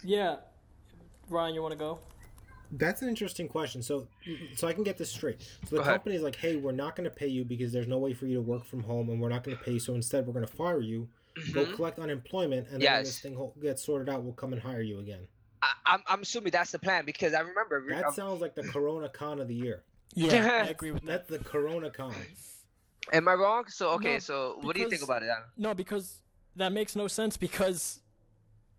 Yeah, 0.03 0.37
Ryan, 1.29 1.53
you 1.53 1.61
want 1.61 1.73
to 1.73 1.77
go? 1.77 1.99
That's 2.71 3.01
an 3.01 3.09
interesting 3.09 3.47
question. 3.47 3.81
So, 3.81 4.07
so 4.55 4.67
I 4.67 4.73
can 4.73 4.83
get 4.83 4.97
this 4.97 5.11
straight. 5.11 5.41
So 5.65 5.75
the 5.77 5.77
Go 5.77 5.83
company 5.83 6.15
is 6.15 6.21
like, 6.21 6.35
"Hey, 6.35 6.55
we're 6.55 6.71
not 6.71 6.95
going 6.95 7.09
to 7.09 7.15
pay 7.15 7.27
you 7.27 7.43
because 7.43 7.71
there's 7.71 7.87
no 7.87 7.97
way 7.97 8.13
for 8.13 8.25
you 8.25 8.35
to 8.35 8.41
work 8.41 8.65
from 8.65 8.83
home, 8.83 9.09
and 9.09 9.19
we're 9.19 9.29
not 9.29 9.43
going 9.43 9.57
to 9.57 9.63
pay 9.63 9.73
you. 9.73 9.79
So 9.79 9.95
instead, 9.95 10.25
we're 10.27 10.33
going 10.33 10.45
to 10.45 10.51
fire 10.51 10.79
you. 10.79 11.07
Go 11.53 11.65
Mhm. 11.65 11.73
collect 11.75 11.99
unemployment, 11.99 12.67
and 12.69 12.81
then 12.81 12.91
when 12.93 13.03
this 13.05 13.19
thing 13.21 13.35
ho- 13.35 13.53
gets 13.61 13.83
sorted 13.83 14.09
out, 14.09 14.23
we'll 14.23 14.33
come 14.33 14.53
and 14.53 14.61
hire 14.61 14.81
you 14.81 14.99
again." 14.99 15.27
I, 15.61 15.71
I'm 15.85 16.03
I'm 16.07 16.21
assuming 16.21 16.51
that's 16.51 16.71
the 16.71 16.79
plan 16.79 17.05
because 17.05 17.33
I 17.33 17.41
remember 17.41 17.85
That 17.89 18.05
um, 18.05 18.13
sounds 18.13 18.41
like 18.41 18.55
the 18.55 18.63
Corona 18.63 19.09
Con 19.09 19.39
of 19.39 19.47
the 19.47 19.55
year. 19.55 19.83
Yeah, 20.15 20.63
I 20.63 20.69
agree 20.75 20.91
with 20.91 21.03
that. 21.03 21.27
That's 21.27 21.29
the 21.29 21.39
Corona 21.49 21.89
Con. 21.91 22.13
am 23.11 23.27
I 23.27 23.33
wrong? 23.33 23.65
So 23.67 23.89
okay, 23.91 24.13
No, 24.13 24.19
so 24.19 24.59
what 24.61 24.75
do 24.75 24.81
you 24.81 24.89
think 24.89 25.01
about 25.03 25.21
it? 25.23 25.29
Adam? 25.29 25.49
No, 25.57 25.73
because 25.73 26.21
that 26.59 26.71
makes 26.71 26.95
no 26.95 27.07
sense. 27.07 27.37
Because 27.37 28.01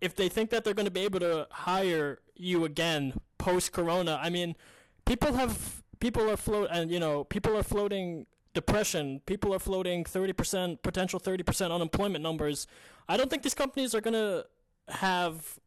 if 0.00 0.14
they 0.14 0.28
think 0.28 0.50
that 0.50 0.64
they're 0.64 0.74
going 0.74 0.86
to 0.86 0.90
be 0.90 1.00
able 1.00 1.20
to 1.20 1.46
hire 1.50 2.20
you 2.36 2.64
again 2.64 3.20
post 3.38 3.72
Corona, 3.72 4.18
I 4.22 4.30
mean, 4.30 4.56
people 5.04 5.34
have 5.34 5.82
people 6.00 6.30
are 6.30 6.36
float 6.36 6.68
and 6.72 6.90
you 6.90 7.00
know 7.00 7.24
people 7.24 7.56
are 7.56 7.62
floating 7.62 8.26
depression. 8.54 9.20
People 9.26 9.54
are 9.54 9.58
floating 9.58 10.04
thirty 10.04 10.32
percent 10.32 10.82
potential 10.82 11.18
thirty 11.18 11.42
percent 11.42 11.72
unemployment 11.72 12.22
numbers. 12.22 12.66
I 13.08 13.16
don't 13.16 13.28
think 13.28 13.42
these 13.42 13.54
companies 13.54 13.94
are 13.94 14.00
going 14.00 14.14
to 14.14 14.46
have 14.88 15.58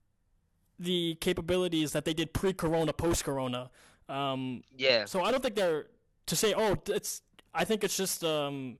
the 0.79 1.15
capabilities 1.21 1.91
that 1.91 2.03
they 2.03 2.13
did 2.13 2.33
pre-Corona, 2.33 2.91
post-Corona. 2.93 3.69
Um, 4.09 4.63
Yeah. 4.77 5.05
so 5.05 5.23
I 5.23 5.31
don't 5.31 5.41
think 5.41 5.55
they're 5.55 5.85
to 6.25 6.35
say, 6.35 6.53
oh, 6.55 6.77
it's 6.87 7.21
I 7.53 7.63
think 7.65 7.83
it's 7.83 7.95
just 7.95 8.23
um, 8.23 8.79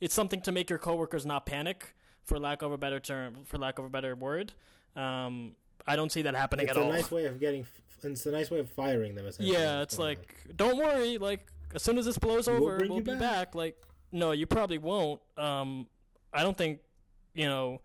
it's 0.00 0.14
something 0.14 0.40
to 0.42 0.52
make 0.52 0.70
your 0.70 0.78
coworkers 0.78 1.26
not 1.26 1.46
panic, 1.46 1.94
for 2.24 2.38
lack 2.38 2.62
of 2.62 2.72
a 2.72 2.78
better 2.78 3.00
term, 3.00 3.38
for 3.44 3.58
lack 3.58 3.78
of 3.78 3.84
a 3.84 3.88
better 3.88 4.14
word. 4.14 4.52
Um, 4.96 5.52
I 5.86 5.96
don't 5.96 6.10
see 6.10 6.22
that 6.22 6.34
happening 6.34 6.66
It's 6.68 6.76
at 6.76 6.82
all. 6.82 6.90
It's 6.92 6.98
a 6.98 7.02
nice 7.02 7.10
way 7.10 7.24
of 7.26 7.40
getting. 7.40 7.66
It's 8.02 8.26
a 8.26 8.30
nice 8.32 8.50
way 8.50 8.58
of 8.58 8.70
firing 8.70 9.14
them. 9.14 9.26
essentially, 9.26 9.56
yeah, 9.56 9.80
it's 9.82 9.96
this 9.96 10.04
point. 10.04 10.18
like, 10.18 10.56
don't 10.56 10.76
worry. 10.76 11.18
Like, 11.18 11.46
as 11.74 11.82
soon 11.82 11.98
as 11.98 12.04
this 12.04 12.18
blows 12.18 12.46
We'll 12.46 12.56
over, 12.56 12.78
we'll 12.88 13.00
be 13.00 13.12
back. 13.12 13.18
back. 13.20 13.54
Like, 13.54 13.76
no, 14.12 14.32
you 14.32 14.46
probably 14.46 14.78
won't. 14.78 15.20
Um, 15.38 15.86
I 16.32 16.42
don't 16.42 16.56
think, 16.56 16.80
you 17.34 17.46
know, 17.46 17.80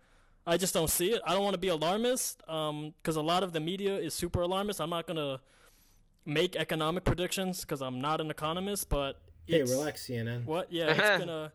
I 0.46 0.56
just 0.56 0.74
don't 0.74 0.90
see 0.90 1.12
it. 1.12 1.20
I 1.26 1.32
don't 1.32 1.42
want 1.42 1.54
to 1.54 1.58
be 1.60 1.68
alarmist. 1.68 2.42
Um, 2.48 2.94
because 3.02 3.16
a 3.16 3.22
lot 3.22 3.42
of 3.42 3.52
the 3.52 3.60
media 3.60 3.96
is 3.96 4.12
super 4.14 4.42
alarmist. 4.42 4.80
I'm 4.80 4.90
not 4.90 5.06
gonna 5.06 5.40
make 6.26 6.54
economic 6.56 7.04
predictions 7.04 7.62
because 7.62 7.80
I'm 7.80 8.00
not 8.00 8.20
an 8.20 8.30
economist. 8.30 8.88
But 8.88 9.20
Hey, 9.46 9.62
relax, 9.62 10.06
CNN. 10.06 10.44
What? 10.44 10.70
Yeah, 10.72 10.90
it's 10.90 11.18
gonna. 11.24 11.52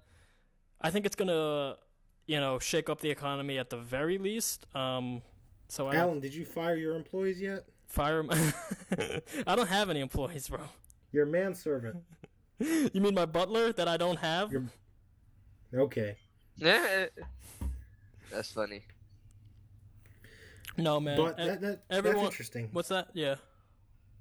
I 0.82 0.90
think 0.92 1.06
it's 1.06 1.16
gonna, 1.16 1.78
you 2.26 2.40
know, 2.40 2.60
shake 2.60 2.90
up 2.90 3.02
the 3.02 3.10
economy 3.10 3.58
at 3.58 3.70
the 3.70 3.78
very 3.78 4.18
least. 4.18 4.66
Um, 4.76 5.22
so 5.68 5.88
I 5.88 5.96
Alan, 5.96 6.20
did 6.20 6.34
you 6.34 6.46
fire 6.46 6.76
your 6.76 6.96
employees 6.96 7.40
yet? 7.42 7.66
fire. 7.88 8.26
I 9.48 9.56
don't 9.56 9.68
have 9.70 9.90
any 9.90 10.00
employees, 10.02 10.48
bro. 10.50 10.60
Your 11.12 11.26
manservant. 11.26 11.98
You 12.60 13.02
mean 13.02 13.14
my 13.14 13.26
butler 13.26 13.74
that 13.74 13.88
I 13.90 13.98
don't 13.98 14.18
have? 14.20 14.50
Your- 14.52 14.64
Okay. 15.74 16.16
That's 16.58 18.50
funny. 18.54 18.84
No, 20.78 21.00
man. 21.02 21.18
But 21.18 21.38
that, 21.38 21.62
that, 21.62 21.80
everyone- 21.90 22.24
that's 22.24 22.34
interesting. 22.34 22.70
What's 22.72 22.90
that? 22.90 23.10
Yeah. 23.14 23.36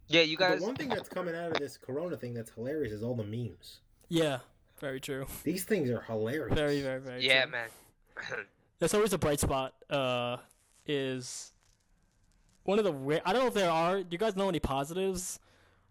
Yeah, 0.08 0.22
you 0.22 0.36
The 0.36 0.42
guys. 0.48 0.60
one 0.60 0.74
thing 0.74 0.88
that's 0.88 1.08
coming 1.08 1.34
out 1.34 1.52
of 1.52 1.58
this 1.58 1.76
corona 1.78 2.16
thing 2.16 2.34
that's 2.34 2.50
hilarious 2.50 2.92
is 2.92 3.02
all 3.02 3.14
the 3.14 3.24
memes. 3.24 3.78
Yeah. 4.08 4.38
Very 4.80 5.00
true. 5.00 5.26
These 5.44 5.64
things 5.64 5.88
are 5.90 6.00
hilarious. 6.02 6.54
Very, 6.56 6.82
very, 6.82 7.00
very. 7.00 7.24
Yeah, 7.26 7.42
true. 7.42 7.52
man. 7.52 7.68
That's 8.78 8.94
always 8.94 9.12
a 9.12 9.18
bright 9.18 9.40
spot. 9.40 9.74
Uh, 9.88 10.36
is 10.86 11.52
one 12.64 12.78
of 12.78 12.84
the 12.84 12.92
ra- 12.92 13.20
I 13.24 13.32
don't 13.32 13.42
know 13.42 13.48
if 13.48 13.54
there 13.54 13.70
are. 13.70 13.98
Do 14.02 14.08
you 14.10 14.18
guys 14.18 14.36
know 14.36 14.48
any 14.48 14.60
positives? 14.60 15.38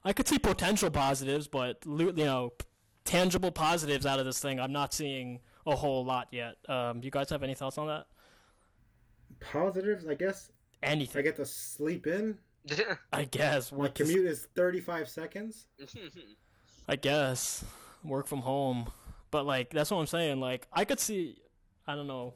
I 0.04 0.14
could 0.14 0.28
see 0.28 0.38
potential 0.38 0.90
positives, 0.92 1.48
but 1.48 1.78
you 1.86 2.12
know, 2.12 2.52
p- 2.58 2.66
tangible 3.06 3.52
positives 3.52 4.06
out 4.06 4.20
of 4.20 4.26
this 4.26 4.40
thing, 4.40 4.60
I'm 4.60 4.74
not 4.74 4.94
seeing 4.94 5.40
a 5.66 5.76
whole 5.76 6.04
lot 6.04 6.28
yet. 6.32 6.56
Um, 6.68 7.02
you 7.02 7.10
guys 7.10 7.30
have 7.30 7.42
any 7.42 7.56
thoughts 7.56 7.78
on 7.78 7.88
that? 7.88 8.06
Positives, 9.40 10.08
I 10.08 10.16
guess. 10.16 10.52
Anything. 10.82 11.20
I 11.20 11.24
get 11.24 11.36
to 11.38 11.46
sleep 11.46 12.08
in. 12.08 12.38
I 13.14 13.26
guess. 13.26 13.72
My 13.72 13.78
Work 13.80 13.96
this- 13.96 14.10
commute 14.10 14.28
is 14.28 14.48
35 14.56 15.10
seconds. 15.10 15.68
I 16.88 16.98
guess 16.98 17.64
work 18.04 18.28
from 18.28 18.40
home, 18.42 18.92
but 19.32 19.46
like 19.46 19.70
that's 19.70 19.90
what 19.90 19.98
I'm 20.00 20.06
saying. 20.08 20.42
Like 20.42 20.68
I 20.74 20.84
could 20.84 21.00
see, 21.00 21.38
I 21.88 21.96
don't 21.96 22.08
know. 22.08 22.34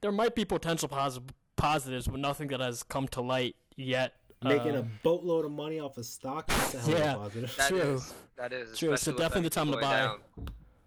There 0.00 0.12
might 0.12 0.34
be 0.34 0.44
potential 0.44 0.88
posi- 0.88 1.22
positives, 1.56 2.08
but 2.08 2.18
nothing 2.20 2.48
that 2.48 2.60
has 2.60 2.82
come 2.82 3.08
to 3.08 3.20
light 3.20 3.56
yet. 3.76 4.14
Making 4.42 4.74
Uh, 4.74 4.80
a 4.80 4.82
boatload 5.04 5.44
of 5.44 5.52
money 5.52 5.78
off 5.78 5.96
of 5.98 6.04
stock. 6.06 6.48
That's 6.48 6.74
a 6.74 6.78
hell 6.80 6.90
Yeah. 6.98 7.14
of 7.14 7.20
a 7.20 7.24
positive. 7.24 7.56
That 7.56 7.68
True. 7.68 7.80
is- 7.94 8.14
That 8.36 8.52
is. 8.52 8.78
True, 8.78 8.96
so 8.96 9.12
definitely 9.12 9.42
the 9.42 9.50
time 9.50 9.70
to 9.70 9.78
buy. 9.78 9.92
down. 10.00 10.20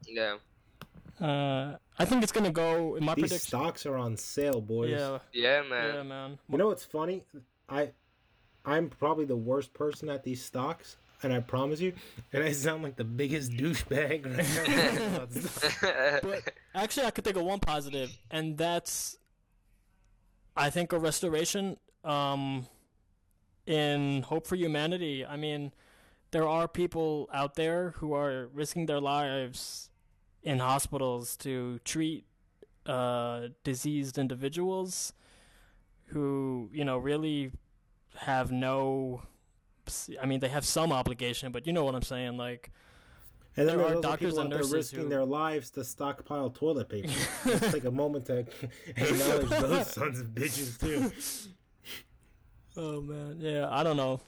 Yeah. 0.06 0.38
Uh, 1.26 1.78
I 1.98 2.04
think 2.04 2.24
it's 2.24 2.34
gonna 2.34 2.52
go 2.52 2.96
in 2.96 3.06
my 3.06 3.16
These 3.16 3.24
prediction. 3.24 3.48
stocks 3.48 3.86
are 3.86 3.96
on 3.96 4.18
sale, 4.18 4.60
boys. 4.60 4.92
Yeah, 4.92 5.20
Yeah, 5.32 5.62
man. 5.62 5.96
yeah, 5.96 6.04
man. 6.04 6.40
You 6.50 6.58
know 6.58 6.68
what's 6.68 6.84
funny? 6.84 7.24
I, 7.70 7.94
I'm 8.66 8.90
probably 8.90 9.24
the 9.24 9.38
worst 9.38 9.74
person 9.74 10.10
at 10.10 10.24
these 10.24 10.44
stocks, 10.44 10.98
and 11.26 11.34
I 11.34 11.40
promise 11.40 11.82
you, 11.82 11.94
and 12.32 12.44
I 12.44 12.52
sound 12.54 12.84
like 12.84 12.96
the 12.96 13.04
biggest 13.04 13.52
douchebag. 13.52 14.26
right 14.26 15.82
now. 15.82 16.20
But 16.30 16.54
actually, 16.74 17.06
I 17.06 17.12
could 17.12 17.24
think 17.24 17.36
of 17.38 17.44
one 17.44 17.60
positive, 17.60 18.18
and 18.32 18.58
that's, 18.58 19.18
I 20.56 20.70
think, 20.70 20.94
a 20.94 21.00
restoration. 21.00 21.78
Um, 22.04 22.68
in 23.66 24.22
Hope 24.24 24.48
for 24.48 24.56
Humanity. 24.56 25.26
I 25.26 25.38
mean, 25.38 25.72
there 26.32 26.48
are 26.48 26.68
people 26.68 27.30
out 27.34 27.56
there 27.56 27.92
who 27.98 28.14
are 28.14 28.48
risking 28.54 28.86
their 28.86 29.00
lives 29.00 29.90
in 30.44 30.60
hospitals 30.60 31.36
to 31.38 31.80
treat 31.80 32.26
uh, 32.86 33.48
diseased 33.64 34.18
individuals 34.18 35.14
who, 36.08 36.70
you 36.74 36.86
know, 36.86 36.98
really 36.98 37.52
have 38.20 38.52
no. 38.52 39.24
I 40.22 40.26
mean, 40.26 40.40
they 40.40 40.50
have 40.50 40.66
some 40.66 40.92
obligation, 40.92 41.52
but 41.52 41.66
you 41.68 41.74
know 41.74 41.84
what 41.84 41.96
I'm 41.96 42.02
saying. 42.02 42.38
Like, 42.38 42.72
And 43.58 43.68
then 43.68 43.78
There 43.78 43.86
there's 43.86 43.92
are 43.92 43.96
also 43.98 44.10
doctors 44.10 44.28
people 44.34 44.40
and 44.40 44.48
out 44.48 44.50
there 44.52 44.60
nurses 44.60 44.74
risking 44.74 45.00
who- 45.04 45.10
their 45.10 45.26
lives 45.26 45.70
to 45.72 45.84
stockpile 45.84 46.50
toilet 46.50 46.90
paper. 46.90 47.10
Let's 47.46 47.72
take 47.72 47.86
a 47.86 47.92
moment 47.92 48.26
to 48.26 48.40
acknowledge 48.88 49.50
those 49.50 49.92
sons 49.92 50.20
of 50.20 50.28
bitches 50.28 50.80
too. 50.80 51.12
Oh 52.78 53.00
man, 53.02 53.38
yeah, 53.40 53.68
I 53.72 53.84
don't 53.84 53.96
know. 53.96 54.20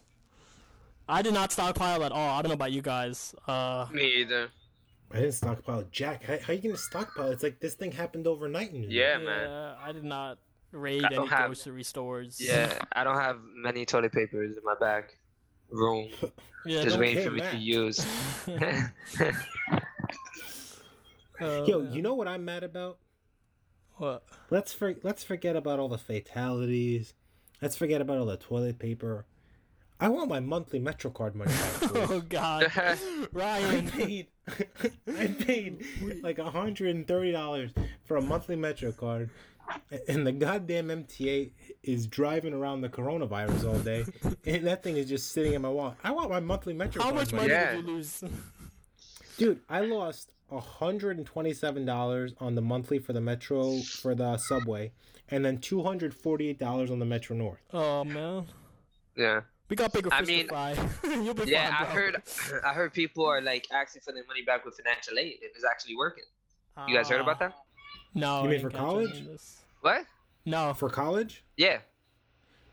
I 1.09 1.21
did 1.21 1.33
not 1.33 1.51
stockpile 1.51 2.03
at 2.03 2.11
all. 2.13 2.37
I 2.39 2.41
don't 2.41 2.49
know 2.49 2.53
about 2.55 2.71
you 2.71 2.81
guys. 2.81 3.35
Uh, 3.45 3.87
Me 3.91 4.21
either. 4.21 4.47
I 5.11 5.15
didn't 5.19 5.33
stockpile 5.33 5.83
Jack. 5.91 6.23
How, 6.23 6.37
how 6.39 6.53
you 6.53 6.59
gonna 6.61 6.77
stockpile? 6.77 7.27
It's 7.31 7.43
like 7.43 7.59
this 7.59 7.73
thing 7.75 7.91
happened 7.91 8.25
overnight 8.27 8.71
in 8.71 8.81
New 8.81 8.87
York. 8.89 8.93
Yeah, 8.93 9.17
yeah, 9.19 9.25
man. 9.25 9.75
I 9.83 9.91
did 9.91 10.03
not 10.03 10.37
raid 10.71 11.03
I 11.03 11.13
any 11.13 11.27
have- 11.27 11.47
grocery 11.47 11.83
stores. 11.83 12.39
Yeah, 12.39 12.77
I 12.93 13.03
don't 13.03 13.17
have 13.17 13.37
many 13.55 13.85
toilet 13.85 14.11
papers 14.13 14.55
in 14.57 14.63
my 14.63 14.75
back 14.79 15.17
room. 15.69 16.09
yeah. 16.65 16.83
Just 16.83 16.97
waiting 16.99 17.23
for 17.23 17.31
me 17.31 17.41
to 17.41 17.57
use. 17.57 18.05
uh, 21.41 21.63
Yo, 21.65 21.81
you 21.91 22.01
know 22.01 22.13
what 22.13 22.27
I'm 22.27 22.45
mad 22.45 22.63
about? 22.63 22.97
what? 23.97 24.23
Let's 24.49 24.73
for, 24.73 24.95
let's 25.03 25.23
forget 25.23 25.55
about 25.55 25.79
all 25.79 25.89
the 25.89 25.97
fatalities. 25.97 27.13
Let's 27.61 27.75
forget 27.75 28.01
about 28.01 28.19
all 28.19 28.25
the 28.25 28.37
toilet 28.37 28.77
paper. 28.79 29.25
I 29.99 30.09
want 30.09 30.29
my 30.29 30.39
monthly 30.39 30.79
MetroCard 30.79 31.33
money 31.33 31.51
back. 31.51 31.91
Oh 32.09 32.21
God, 32.21 32.71
Ryan! 32.75 32.99
I 33.33 33.69
Ryan. 33.71 33.89
paid 33.89 34.27
I 35.07 35.27
paid 35.27 35.83
like 36.21 36.37
hundred 36.37 36.95
and 36.95 37.07
thirty 37.07 37.31
dollars 37.31 37.71
for 38.05 38.17
a 38.17 38.21
monthly 38.21 38.55
Metro 38.55 38.91
card, 38.91 39.31
and 40.07 40.25
the 40.25 40.31
goddamn 40.31 40.87
MTA 40.89 41.51
is 41.83 42.07
driving 42.07 42.53
around 42.53 42.81
the 42.81 42.89
coronavirus 42.89 43.67
all 43.67 43.79
day, 43.79 44.05
and 44.45 44.65
that 44.67 44.83
thing 44.83 44.97
is 44.97 45.07
just 45.09 45.31
sitting 45.31 45.53
in 45.53 45.61
my 45.61 45.69
wallet. 45.69 45.95
I 46.03 46.11
want 46.11 46.29
my 46.29 46.39
monthly 46.39 46.73
Metro 46.73 47.01
How 47.01 47.11
much 47.11 47.33
money 47.33 47.49
Yeah. 47.49 47.73
did 47.75 47.85
you 47.87 47.93
lose? 47.95 48.23
dude. 49.37 49.59
I 49.69 49.81
lost 49.81 50.31
hundred 50.51 51.17
and 51.17 51.25
twenty-seven 51.25 51.85
dollars 51.85 52.33
on 52.39 52.55
the 52.55 52.61
monthly 52.61 52.99
for 52.99 53.13
the 53.13 53.21
Metro 53.21 53.79
for 53.81 54.15
the 54.15 54.37
subway, 54.37 54.91
and 55.29 55.43
then 55.43 55.57
two 55.57 55.83
hundred 55.83 56.13
forty-eight 56.13 56.59
dollars 56.59 56.89
on 56.91 56.99
the 56.99 57.05
Metro 57.05 57.35
North. 57.35 57.59
oh 57.73 58.03
man, 58.05 58.45
yeah. 59.15 59.41
we 59.69 59.75
got 59.75 59.91
bigger 59.91 60.09
I 60.13 60.21
mean, 60.21 60.43
to 60.43 60.49
fry. 60.49 60.75
You'll 61.03 61.33
be 61.33 61.49
Yeah, 61.51 61.69
I 61.77 61.83
fine, 61.85 61.93
bro. 61.93 62.01
heard 62.03 62.23
I 62.65 62.73
heard 62.73 62.93
people 62.93 63.25
are 63.25 63.41
like 63.41 63.67
asking 63.73 64.03
for 64.03 64.13
their 64.13 64.25
money 64.25 64.41
back 64.43 64.63
with 64.65 64.75
financial 64.77 65.17
aid 65.19 65.39
and 65.41 65.51
it's 65.53 65.65
actually 65.65 65.95
working. 65.97 66.23
You 66.87 66.93
guys 66.95 67.09
heard 67.09 67.21
about 67.21 67.39
that? 67.39 67.53
Ah. 67.57 67.61
No. 68.17 68.43
You 68.43 68.49
mean 68.49 68.61
for 68.61 68.69
college? 68.69 69.23
What? 69.81 70.05
No. 70.45 70.73
For 70.73 70.89
college? 70.89 71.43
Yeah. 71.55 71.79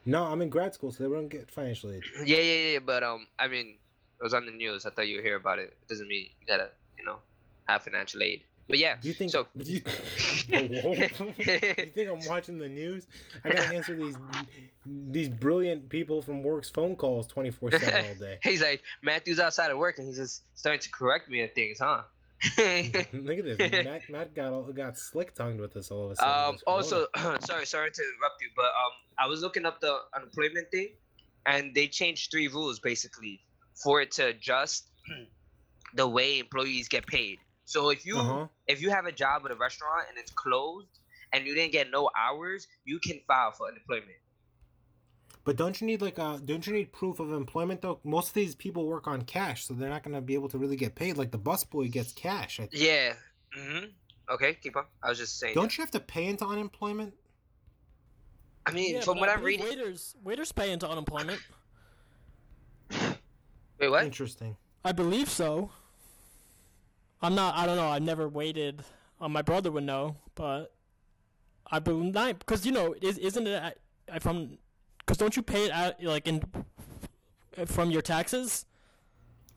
No, 0.06 0.24
I'm 0.24 0.42
in 0.42 0.48
grad 0.48 0.74
school, 0.74 0.92
so 0.92 1.02
they 1.02 1.08
won't 1.08 1.30
get 1.30 1.50
financial 1.50 1.90
aid. 1.90 2.02
Yeah, 2.24 2.38
yeah, 2.38 2.72
yeah, 2.72 2.78
but 2.80 3.02
um 3.02 3.26
I 3.38 3.48
mean 3.48 3.76
it 4.20 4.22
was 4.22 4.34
on 4.34 4.46
the 4.46 4.52
news. 4.52 4.86
I 4.86 4.90
thought 4.90 5.08
you 5.08 5.16
would 5.16 5.24
hear 5.24 5.36
about 5.36 5.58
it. 5.58 5.76
It 5.82 5.88
doesn't 5.88 6.08
mean 6.08 6.26
you 6.40 6.46
gotta, 6.46 6.70
you 6.98 7.04
know, 7.04 7.16
have 7.66 7.82
financial 7.82 8.22
aid. 8.22 8.42
But 8.68 8.78
yeah. 8.78 8.96
Do 9.00 9.08
you 9.08 9.14
think? 9.14 9.30
so 9.30 9.46
do 9.56 9.70
you, 9.70 9.82
you 10.48 10.68
think 10.68 12.10
I'm 12.10 12.26
watching 12.26 12.58
the 12.58 12.68
news? 12.68 13.06
I 13.44 13.50
gotta 13.50 13.74
answer 13.74 13.94
these 13.94 14.16
these 14.86 15.28
brilliant 15.28 15.88
people 15.88 16.22
from 16.22 16.42
work's 16.42 16.70
phone 16.70 16.96
calls 16.96 17.26
24 17.26 17.72
seven 17.72 18.06
all 18.06 18.14
day. 18.14 18.38
He's 18.42 18.62
like, 18.62 18.82
Matthew's 19.02 19.40
outside 19.40 19.70
of 19.70 19.78
work 19.78 19.98
and 19.98 20.06
he's 20.06 20.16
just 20.16 20.42
starting 20.54 20.80
to 20.80 20.90
correct 20.90 21.28
me 21.28 21.42
on 21.42 21.48
things, 21.54 21.78
huh? 21.80 22.02
Look 22.58 23.38
at 23.38 23.44
this. 23.44 23.58
Matt, 23.84 24.02
Matt 24.10 24.34
got 24.34 24.52
all, 24.52 24.62
got 24.72 24.98
slick 24.98 25.34
tongued 25.34 25.60
with 25.60 25.72
this 25.74 25.90
all 25.90 26.06
of 26.06 26.10
a 26.12 26.16
sudden. 26.16 26.32
um 26.50 26.58
also 26.66 27.06
sorry, 27.40 27.66
sorry 27.66 27.90
to 27.90 28.02
interrupt 28.02 28.40
you, 28.42 28.50
but 28.56 28.66
um 28.66 28.92
I 29.18 29.26
was 29.26 29.40
looking 29.42 29.64
up 29.66 29.80
the 29.80 29.96
unemployment 30.14 30.70
thing 30.70 30.96
and 31.46 31.74
they 31.74 31.86
changed 31.88 32.30
three 32.30 32.48
rules 32.48 32.80
basically 32.80 33.40
for 33.82 34.00
it 34.00 34.10
to 34.12 34.26
adjust 34.28 34.90
the 35.94 36.08
way 36.08 36.38
employees 36.38 36.88
get 36.88 37.06
paid. 37.06 37.38
So 37.64 37.90
if 37.90 38.04
you 38.04 38.18
Uh-huh. 38.18 38.46
if 38.66 38.82
you 38.82 38.90
have 38.90 39.06
a 39.06 39.12
job 39.12 39.42
at 39.46 39.50
a 39.50 39.56
restaurant 39.56 40.06
and 40.08 40.18
it's 40.18 40.32
closed 40.32 40.88
and 41.32 41.46
you 41.46 41.54
didn't 41.54 41.72
get 41.72 41.90
no 41.90 42.10
hours, 42.18 42.66
you 42.84 42.98
can 43.00 43.20
file 43.26 43.52
for 43.52 43.68
unemployment. 43.68 44.18
But 45.44 45.56
don't 45.56 45.78
you 45.80 45.86
need 45.86 46.00
like 46.00 46.18
a 46.18 46.40
don't 46.42 46.66
you 46.66 46.72
need 46.72 46.90
proof 46.92 47.20
of 47.20 47.32
employment 47.32 47.82
though? 47.82 48.00
Most 48.02 48.28
of 48.28 48.34
these 48.34 48.54
people 48.54 48.86
work 48.86 49.06
on 49.06 49.22
cash, 49.22 49.64
so 49.66 49.74
they're 49.74 49.90
not 49.90 50.02
gonna 50.02 50.22
be 50.22 50.34
able 50.34 50.48
to 50.48 50.58
really 50.58 50.76
get 50.76 50.94
paid. 50.94 51.18
Like 51.18 51.30
the 51.32 51.38
busboy 51.38 51.90
gets 51.92 52.12
cash. 52.12 52.60
I, 52.60 52.68
Yeah. 52.72 53.14
hmm 53.54 53.84
Okay, 54.30 54.54
keep 54.54 54.74
on. 54.74 54.84
I 55.02 55.10
was 55.10 55.18
just 55.18 55.38
saying. 55.38 55.54
don't 55.54 55.76
you 55.76 55.82
have 55.82 55.90
to 55.90 56.00
pay 56.00 56.24
into 56.26 56.46
unemployment? 56.46 57.12
I 58.64 58.72
mean, 58.72 58.94
Yeah, 58.94 59.00
from 59.02 59.18
what 59.20 59.28
I 59.28 59.34
I'm 59.34 59.42
reading. 59.42 59.66
waiters 59.66 60.16
waiters 60.24 60.50
pay 60.50 60.72
into 60.72 60.88
unemployment. 60.88 61.40
Wait, 63.78 63.88
what? 63.90 64.04
Interesting. 64.04 64.56
I 64.84 64.92
believe 64.92 65.28
so. 65.28 65.70
I'm 67.20 67.34
not. 67.34 67.54
I 67.56 67.66
don't 67.66 67.76
know. 67.76 67.88
I've 67.88 68.02
never 68.02 68.28
waited. 68.28 68.82
Uh, 69.20 69.28
my 69.28 69.42
brother 69.42 69.70
would 69.70 69.84
know, 69.84 70.16
but 70.34 70.72
I 71.70 71.78
believe 71.80 72.14
not 72.14 72.38
because 72.38 72.64
you 72.64 72.72
know 72.72 72.94
is 73.00 73.18
isn't 73.18 73.46
it 73.46 73.62
at- 73.62 73.78
uh, 74.10 74.18
from 74.18 74.58
because 75.04 75.18
don't 75.18 75.36
you 75.36 75.42
pay 75.42 75.66
it 75.66 75.70
out 75.72 76.02
like 76.02 76.26
in 76.26 76.42
from 77.66 77.90
your 77.90 78.02
taxes? 78.02 78.66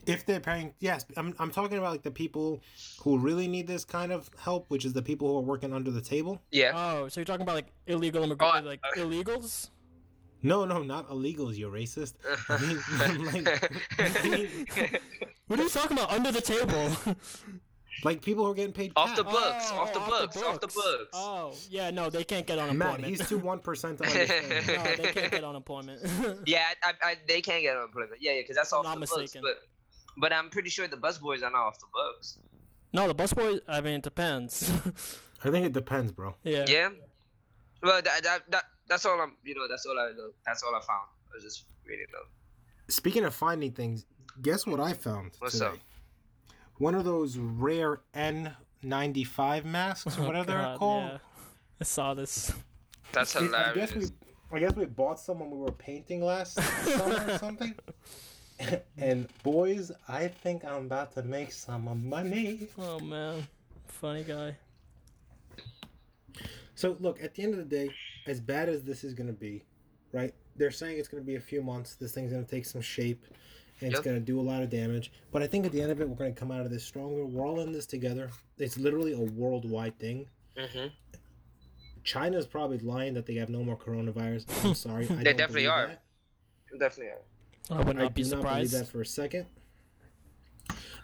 If 0.06 0.26
they're 0.26 0.40
paying, 0.40 0.74
yes, 0.80 1.06
I'm, 1.18 1.34
I'm 1.38 1.52
talking 1.52 1.78
about 1.78 1.92
like 1.92 2.04
the 2.04 2.12
people 2.12 2.62
who 3.02 3.18
really 3.18 3.46
need 3.48 3.68
this 3.68 3.84
kind 3.84 4.14
of 4.14 4.30
help, 4.40 4.66
which 4.70 4.86
is 4.86 4.94
the 4.94 5.02
people 5.02 5.28
who 5.28 5.38
are 5.40 5.42
working 5.42 5.74
under 5.74 5.92
the 5.92 6.00
table. 6.02 6.42
Yeah. 6.52 6.72
Oh, 6.74 7.10
so 7.10 7.20
you're 7.20 7.26
talking 7.26 7.42
about 7.42 7.56
like 7.56 7.68
illegal 7.88 8.22
Oh, 8.22 8.26
immigrants, 8.26 8.56
I- 8.56 8.62
like 8.62 8.82
illegals? 8.96 9.70
No, 10.44 10.64
no, 10.66 10.84
not 10.84 11.10
illegals, 11.10 11.58
You're 11.58 11.72
racist. 11.72 12.14
I 12.48 12.58
mean, 12.62 13.44
like, 13.44 15.02
What 15.48 15.60
are 15.60 15.64
you 15.64 15.70
talking 15.70 15.98
about 15.98 16.12
under 16.12 16.32
the 16.32 16.42
table? 16.42 16.92
like 18.04 18.22
people 18.22 18.46
who 18.46 18.52
are 18.52 18.56
getting 18.56 18.74
paid 18.74 18.92
Off 18.96 19.16
the 19.16 19.24
cash. 19.24 19.34
books, 19.34 19.72
off 19.72 19.94
the 19.94 20.00
oh, 20.02 20.06
books, 20.08 20.38
off 20.44 20.60
the 20.60 20.68
books. 20.68 21.10
Oh, 21.14 21.54
yeah, 21.70 21.90
no, 21.90 22.10
they 22.10 22.24
can't 22.24 22.46
get 22.46 22.58
Matt, 22.58 22.70
unemployment. 22.70 23.06
he's 23.06 23.28
too 23.28 23.38
one 23.40 23.60
percent 23.60 23.98
to 24.00 24.04
understand. 24.08 24.68
no, 24.68 25.04
they 25.04 25.12
can't 25.14 25.32
get 25.32 25.44
unemployment. 25.44 26.02
yeah, 26.46 26.66
I, 26.84 26.94
I, 27.04 27.16
they 27.28 27.42
can't 27.42 27.62
get 27.64 27.76
unemployment. 27.76 28.22
Yeah, 28.22 28.34
yeah, 28.34 28.42
because 28.42 28.56
that's 28.56 28.72
off 28.74 28.84
Not 28.84 28.96
the 28.96 29.00
mistaken. 29.02 29.42
books. 29.42 29.60
But, 30.16 30.22
but 30.22 30.34
I'm 30.34 30.50
pretty 30.50 30.70
sure 30.70 30.88
the 30.88 30.98
busboys 30.98 31.44
are 31.44 31.52
not 31.52 31.56
off 31.68 31.80
the 31.80 31.88
books. 31.94 32.40
no, 32.94 33.08
the 33.08 33.16
busboy. 33.16 33.60
I 33.68 33.82
mean, 33.82 33.96
it 33.96 34.04
depends. 34.04 34.70
I 35.44 35.52
think 35.52 35.66
it 35.66 35.74
depends, 35.74 36.12
bro. 36.12 36.36
yeah. 36.44 36.66
Yeah. 36.68 36.90
Well, 37.84 38.02
that, 38.02 38.24
that, 38.24 38.42
that 38.52 38.64
that's 38.88 39.06
all 39.06 39.20
I'm. 39.22 39.34
You 39.44 39.54
know, 39.56 39.68
that's 39.70 39.86
all 39.86 39.98
I 40.00 40.12
know. 40.18 40.30
That's 40.46 40.64
all 40.64 40.74
I 40.76 40.80
found. 40.80 41.08
I 41.32 41.36
was 41.36 41.44
just 41.44 41.66
reading 41.86 42.08
them. 42.12 42.24
Speaking 42.90 43.24
of 43.26 43.36
finding 43.36 43.72
things, 43.72 44.06
guess 44.42 44.66
what 44.66 44.80
I 44.80 44.94
found? 44.94 45.32
What's 45.40 45.54
today? 45.60 45.66
up? 45.68 45.78
One 46.78 46.96
of 46.96 47.06
those 47.06 47.38
rare 47.38 48.02
N95 48.16 49.66
masks, 49.66 50.18
or 50.18 50.22
Oh, 50.24 50.28
whatever 50.28 50.52
they're 50.52 50.76
called. 50.78 51.12
Yeah. 51.12 51.18
I 51.82 51.84
saw 51.84 52.14
this. 52.14 52.52
That's 53.12 53.36
I 53.36 53.44
hilarious. 53.44 53.92
guess 53.92 54.12
we, 54.52 54.58
I 54.58 54.60
guess 54.60 54.76
we 54.76 54.86
bought 54.86 55.20
some 55.20 55.40
when 55.40 55.50
we 55.52 55.58
were 55.58 55.72
painting 55.72 56.22
last 56.24 56.54
summer 56.86 57.26
or 57.34 57.38
something. 57.38 57.74
and 58.98 59.28
boys, 59.44 59.92
I 60.08 60.28
think 60.28 60.66
I'm 60.66 60.86
about 60.86 61.14
to 61.14 61.24
make 61.24 61.52
some 61.52 62.08
money. 62.10 62.68
Oh 62.78 63.00
man, 63.00 63.48
funny 63.88 64.24
guy. 64.24 64.56
So 66.76 66.96
look, 67.00 67.22
at 67.24 67.34
the 67.34 67.44
end 67.44 67.54
of 67.54 67.60
the 67.60 67.66
day, 67.66 67.90
as 68.28 68.40
bad 68.40 68.70
as 68.70 68.84
this 68.84 69.04
is 69.04 69.14
gonna 69.14 69.34
be, 69.34 69.64
right? 70.12 70.34
They're 70.56 70.72
saying 70.72 70.98
it's 71.00 71.08
gonna 71.08 71.24
be 71.24 71.36
a 71.36 71.40
few 71.42 71.62
months. 71.62 71.96
This 71.96 72.14
thing's 72.14 72.32
gonna 72.32 72.44
take 72.44 72.66
some 72.66 72.82
shape, 72.82 73.26
and 73.28 73.36
it's 73.80 73.94
Yep. 73.96 74.04
gonna 74.04 74.20
do 74.20 74.40
a 74.40 74.42
lot 74.42 74.64
of 74.64 74.70
damage. 74.70 75.12
But 75.32 75.42
I 75.44 75.48
think 75.48 75.66
at 75.66 75.72
the 75.72 75.82
end 75.82 75.92
of 75.92 76.02
it, 76.02 76.10
we're 76.10 76.16
gonna 76.16 76.32
come 76.34 76.52
out 76.52 76.62
of 76.66 76.72
this 76.72 76.84
stronger. 76.84 77.26
We're 77.26 77.46
all 77.46 77.60
in 77.62 77.72
this 77.72 77.86
together. 77.86 78.30
It's 78.58 78.78
literally 78.78 79.14
a 79.14 79.20
worldwide 79.22 79.98
thing. 80.00 80.28
hmm 80.58 80.88
China's 82.04 82.48
probably 82.48 82.80
lying 82.80 83.14
that 83.16 83.26
they 83.26 83.36
have 83.36 83.50
no 83.50 83.64
more 83.64 83.78
coronavirus. 83.78 84.46
I'm 84.66 84.74
sorry. 84.76 85.06
I 85.06 85.08
They 85.16 85.24
don't 85.24 85.38
definitely 85.38 85.64
believe 85.64 85.70
are. 85.70 85.88
that. 85.88 86.80
Definitely. 86.80 87.12
Are. 87.14 87.78
I 87.80 87.84
would 87.84 87.98
I 87.98 88.04
not 88.04 88.14
be 88.14 88.24
do 88.24 88.30
not 88.30 88.44
believe 88.44 88.72
that 88.72 88.88
for 88.88 89.02
a 89.02 89.06
second. 89.06 89.46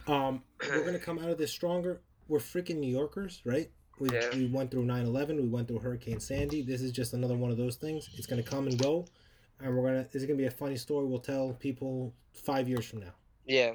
Um, 0.08 0.44
we're 0.62 0.84
gonna 0.86 1.00
come 1.00 1.20
out 1.20 1.30
of 1.30 1.38
this 1.38 1.52
stronger. 1.52 2.02
We're 2.28 2.40
freaking 2.40 2.78
New 2.78 2.92
Yorkers, 2.92 3.42
right? 3.46 3.70
We, 4.00 4.10
Yeah. 4.12 4.30
we 4.36 4.48
went 4.48 4.72
through 4.72 4.86
9-11, 4.86 5.40
we 5.42 5.48
went 5.48 5.68
through 5.68 5.80
Hurricane 5.80 6.20
Sandy. 6.20 6.62
This 6.62 6.82
is 6.82 6.92
just 6.92 7.14
another 7.14 7.36
one 7.38 7.52
of 7.52 7.58
those 7.58 7.76
things. 7.76 8.10
It's 8.18 8.26
gonna 8.28 8.44
come 8.44 8.68
and 8.68 8.78
go, 8.82 9.06
and 9.64 9.76
we're 9.76 9.88
gonna. 9.88 10.04
This 10.04 10.22
is 10.22 10.26
gonna 10.26 10.38
be 10.38 10.46
a 10.46 10.52
funny 10.52 10.76
story. 10.76 11.06
We'll 11.06 11.20
tell 11.20 11.54
people 11.54 12.14
five 12.34 12.68
years 12.68 12.86
from 12.86 13.00
now. 13.00 13.14
Yeah. 13.46 13.74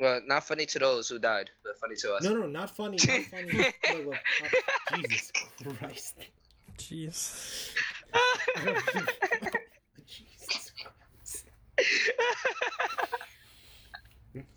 Well, 0.00 0.20
not 0.26 0.46
funny 0.46 0.66
to 0.66 0.78
those 0.78 1.08
who 1.08 1.18
died, 1.18 1.50
but 1.64 1.76
funny 1.78 1.96
to 1.96 2.14
us. 2.14 2.22
No, 2.22 2.32
no, 2.34 2.46
not 2.46 2.76
funny. 2.76 2.98
Not 3.06 3.22
funny. 3.24 3.52
look, 3.94 4.06
look, 4.06 4.16
uh, 4.92 4.96
Jesus 4.96 5.32
Christ. 5.78 6.14
Jeez. 6.78 7.72
Jesus 10.06 10.72
Christ. 10.80 11.44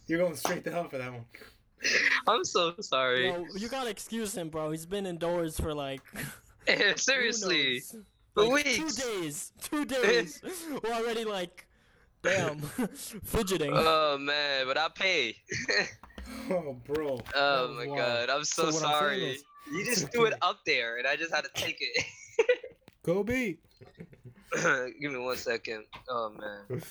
You're 0.07 0.19
going 0.19 0.35
straight 0.35 0.63
to 0.65 0.71
hell 0.71 0.87
for 0.89 0.97
that 0.99 1.11
one. 1.11 1.25
I'm 2.27 2.43
so 2.43 2.73
sorry. 2.79 3.29
Yo, 3.29 3.45
you 3.55 3.67
gotta 3.67 3.89
excuse 3.89 4.35
him, 4.35 4.49
bro. 4.49 4.71
He's 4.71 4.85
been 4.85 5.05
indoors 5.05 5.59
for 5.59 5.73
like 5.73 6.01
who 6.67 6.95
Seriously. 6.95 7.81
Knows? 8.35 8.45
For 8.47 8.53
Like, 8.53 8.65
weeks. 8.65 8.95
Two 8.95 9.21
days. 9.21 9.51
Two 9.61 9.85
days. 10.03 10.41
We're 10.83 10.91
already 10.93 11.23
like, 11.25 11.65
damn, 12.23 12.59
fidgeting. 13.23 13.71
Oh 13.73 14.17
man, 14.19 14.65
but 14.67 14.77
I 14.77 14.87
pay. 14.93 15.35
Oh, 16.49 16.77
bro. 16.85 17.17
That 17.17 17.33
oh 17.35 17.75
my 17.77 17.85
wild. 17.87 17.97
god, 17.97 18.29
I'm 18.29 18.45
so, 18.45 18.69
So 18.69 18.77
what 18.77 18.85
I'm 18.85 18.91
sorry. 19.01 19.31
is- 19.31 19.43
you 19.73 19.83
just 19.83 20.11
threw 20.13 20.25
it 20.25 20.33
up 20.41 20.59
there, 20.65 20.97
and 20.97 21.05
I 21.07 21.15
just 21.17 21.33
had 21.33 21.43
to 21.43 21.49
take 21.53 21.77
it. 21.81 22.05
Kobe. 23.03 23.57
Give 24.99 25.11
me 25.11 25.17
one 25.19 25.35
second. 25.35 25.85
Oh 26.09 26.31
man. 26.39 26.81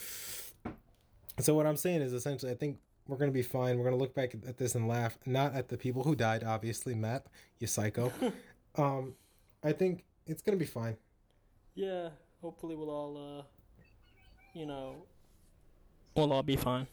So 1.39 1.55
what 1.55 1.67
I'm 1.67 1.77
saying 1.77 2.03
is 2.03 2.13
essentially, 2.13 2.53
I 2.53 2.55
think 2.55 2.79
we're 3.09 3.17
gonna 3.17 3.31
be 3.33 3.43
fine. 3.43 3.79
We're 3.79 3.85
gonna 3.85 3.97
look 3.97 4.15
back 4.15 4.35
at 4.47 4.59
this 4.59 4.75
and 4.75 4.87
laugh, 4.89 5.17
not 5.27 5.55
at 5.55 5.69
the 5.69 5.77
people 5.79 6.03
who 6.03 6.15
died, 6.15 6.45
obviously, 6.45 6.95
Matt, 6.95 7.27
you 7.61 7.67
psycho. 7.67 8.13
um, 8.77 9.15
I 9.65 9.73
think 9.73 10.05
it's 10.27 10.43
gonna 10.43 10.59
be 10.59 10.67
fine. 10.67 10.97
Yeah. 11.75 12.09
Hopefully 12.41 12.75
we'll 12.77 12.91
all, 12.91 13.39
uh, 13.41 13.43
you 14.59 14.67
know, 14.67 15.05
we'll 16.15 16.33
all 16.33 16.43
be 16.43 16.57
fine. 16.57 16.87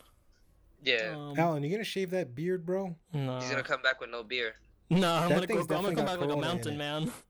Yeah. 0.84 1.14
Um, 1.16 1.34
Alan, 1.40 1.64
you 1.64 1.70
gonna 1.72 1.84
shave 1.84 2.10
that 2.12 2.36
beard, 2.36 2.66
bro? 2.66 2.96
no. 3.14 3.40
He's 3.40 3.50
gonna 3.50 3.64
come 3.64 3.82
back 3.82 4.00
with 4.02 4.10
no 4.12 4.24
beard. 4.24 4.54
No, 4.90 5.12
I'm 5.14 5.30
That 5.30 5.48
gonna 5.48 5.66
go. 5.66 5.76
I'm 5.76 5.84
gonna 5.84 5.96
come 5.96 6.06
back 6.06 6.20
like 6.20 6.30
a 6.30 6.36
mountain 6.38 6.78
man. 6.78 7.12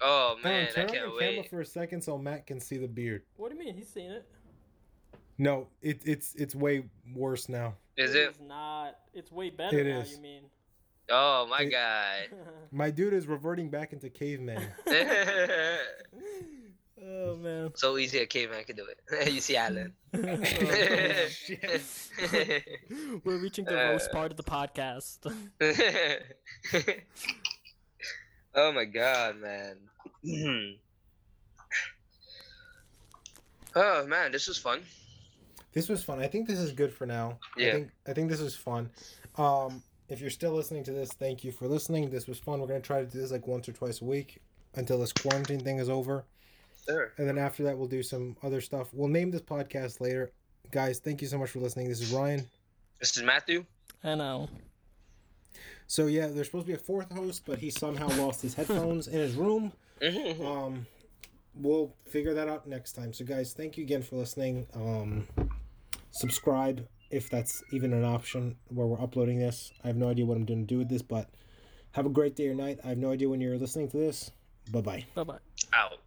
Oh 0.00 0.36
man, 0.42 0.68
I 0.68 0.72
turn 0.72 0.84
on 0.84 0.88
can't 0.88 1.00
your 1.10 1.18
camera 1.20 1.40
wait. 1.42 1.50
for 1.50 1.60
a 1.60 1.66
second 1.66 2.00
so 2.00 2.16
Matt 2.16 2.46
can 2.46 2.58
see 2.60 2.78
the 2.78 2.88
beard. 2.88 3.24
What 3.36 3.50
do 3.50 3.58
you 3.58 3.62
mean? 3.62 3.74
He's 3.76 3.90
seen 3.90 4.10
it. 4.10 4.24
No, 5.36 5.66
it, 5.82 6.00
it's 6.06 6.34
it's 6.34 6.54
way 6.54 6.84
worse 7.14 7.46
now. 7.50 7.74
Is 7.98 8.14
it? 8.14 8.28
It's 8.28 8.40
not. 8.40 8.96
It's 9.12 9.30
way 9.30 9.50
better 9.50 9.78
It 9.78 9.86
now. 9.86 9.98
is. 10.00 10.12
You 10.12 10.22
mean? 10.22 10.42
Oh 11.10 11.46
my 11.50 11.60
It- 11.60 11.70
god. 11.72 12.28
My 12.72 12.90
dude 12.90 13.12
is 13.12 13.26
reverting 13.26 13.68
back 13.68 13.92
into 13.92 14.08
caveman. 14.08 14.62
oh 17.02 17.36
man. 17.36 17.70
so 17.74 17.98
easy 17.98 18.18
a 18.18 18.26
caveman 18.26 18.64
can 18.64 18.76
do 18.76 18.86
it. 18.86 18.98
you 19.32 19.40
see 19.40 19.56
Alan. 19.56 19.92
Oh, 20.14 20.42
shit. 21.28 21.82
We're 23.24 23.36
reaching 23.38 23.64
the 23.66 23.78
Uh, 23.88 23.90
roast 23.92 24.10
part 24.12 24.30
of 24.30 24.36
the 24.38 24.42
podcast. 24.42 25.18
oh 28.54 28.72
my 28.72 28.84
god, 28.86 29.36
man. 29.36 29.76
oh 33.76 34.06
man, 34.06 34.32
this 34.32 34.46
was 34.48 34.58
fun. 34.58 34.82
This 35.72 35.88
was 35.88 36.02
fun. 36.02 36.20
I 36.20 36.26
think 36.26 36.48
this 36.48 36.58
is 36.58 36.72
good 36.72 36.92
for 36.92 37.04
now. 37.06 37.38
I 37.56 37.60
Yeah. 37.60 37.72
think 37.72 37.90
I 38.06 38.12
think 38.14 38.30
this 38.30 38.40
is 38.40 38.54
fun. 38.56 38.90
Um, 39.36 39.82
if 40.08 40.20
you're 40.20 40.30
still 40.30 40.52
listening 40.52 40.84
to 40.84 40.92
this, 40.92 41.10
thank 41.12 41.44
you 41.44 41.52
for 41.52 41.68
listening. 41.68 42.08
This 42.10 42.26
was 42.26 42.38
fun. 42.38 42.60
We're 42.60 42.68
gonna 42.68 42.80
try 42.80 43.00
to 43.00 43.06
do 43.06 43.20
this 43.20 43.30
like 43.32 43.46
once 43.46 43.68
or 43.68 43.72
twice 43.72 44.00
a 44.00 44.04
week 44.04 44.40
until 44.74 44.98
this 44.98 45.12
quarantine 45.12 45.60
thing 45.60 45.78
is 45.78 45.88
over, 45.90 46.24
Sure. 46.88 47.12
and 47.18 47.28
then 47.28 47.38
after 47.38 47.62
that 47.64 47.76
we'll 47.76 47.88
do 47.88 48.02
some 48.02 48.36
other 48.42 48.60
stuff. 48.60 48.88
We'll 48.92 49.08
name 49.08 49.30
this 49.30 49.42
podcast 49.42 50.00
later. 50.00 50.30
Guys, 50.70 50.98
thank 50.98 51.20
you 51.22 51.28
so 51.28 51.38
much 51.38 51.50
for 51.50 51.60
listening. 51.60 51.88
This 51.88 52.00
is 52.00 52.12
Ryan. 52.12 52.46
This 53.00 53.16
is 53.16 53.22
Matthew. 53.22 53.64
I 54.02 54.14
know. 54.14 54.48
So 55.86 56.06
yeah, 56.06 56.26
there's 56.28 56.46
supposed 56.46 56.66
to 56.66 56.72
be 56.72 56.74
a 56.74 56.78
fourth 56.82 57.12
host, 57.12 57.42
but 57.46 57.58
he 57.58 57.70
somehow 57.70 58.08
lost 58.16 58.42
his 58.42 58.54
headphones 58.54 59.06
in 59.08 59.18
his 59.20 59.34
room. 59.34 59.72
Um, 60.02 60.86
we'll 61.54 61.94
figure 62.08 62.34
that 62.34 62.48
out 62.48 62.66
next 62.66 62.92
time. 62.92 63.12
So 63.12 63.24
guys, 63.24 63.52
thank 63.52 63.76
you 63.76 63.84
again 63.84 64.02
for 64.02 64.16
listening. 64.16 64.66
Um, 64.74 65.26
subscribe 66.10 66.86
if 67.10 67.30
that's 67.30 67.62
even 67.72 67.92
an 67.92 68.04
option 68.04 68.56
where 68.68 68.86
we're 68.86 69.00
uploading 69.00 69.38
this. 69.38 69.72
I 69.84 69.86
have 69.88 69.96
no 69.96 70.08
idea 70.08 70.26
what 70.26 70.36
I'm 70.36 70.44
going 70.44 70.60
to 70.60 70.66
do 70.66 70.78
with 70.78 70.88
this, 70.88 71.02
but 71.02 71.28
have 71.92 72.06
a 72.06 72.10
great 72.10 72.34
day 72.34 72.48
or 72.48 72.54
night. 72.54 72.80
I 72.84 72.88
have 72.88 72.98
no 72.98 73.12
idea 73.12 73.28
when 73.28 73.40
you're 73.40 73.56
listening 73.56 73.88
to 73.90 73.96
this. 73.96 74.32
Bye 74.72 74.80
bye. 74.80 75.04
Bye 75.14 75.24
bye. 75.24 75.38
Out. 75.72 75.98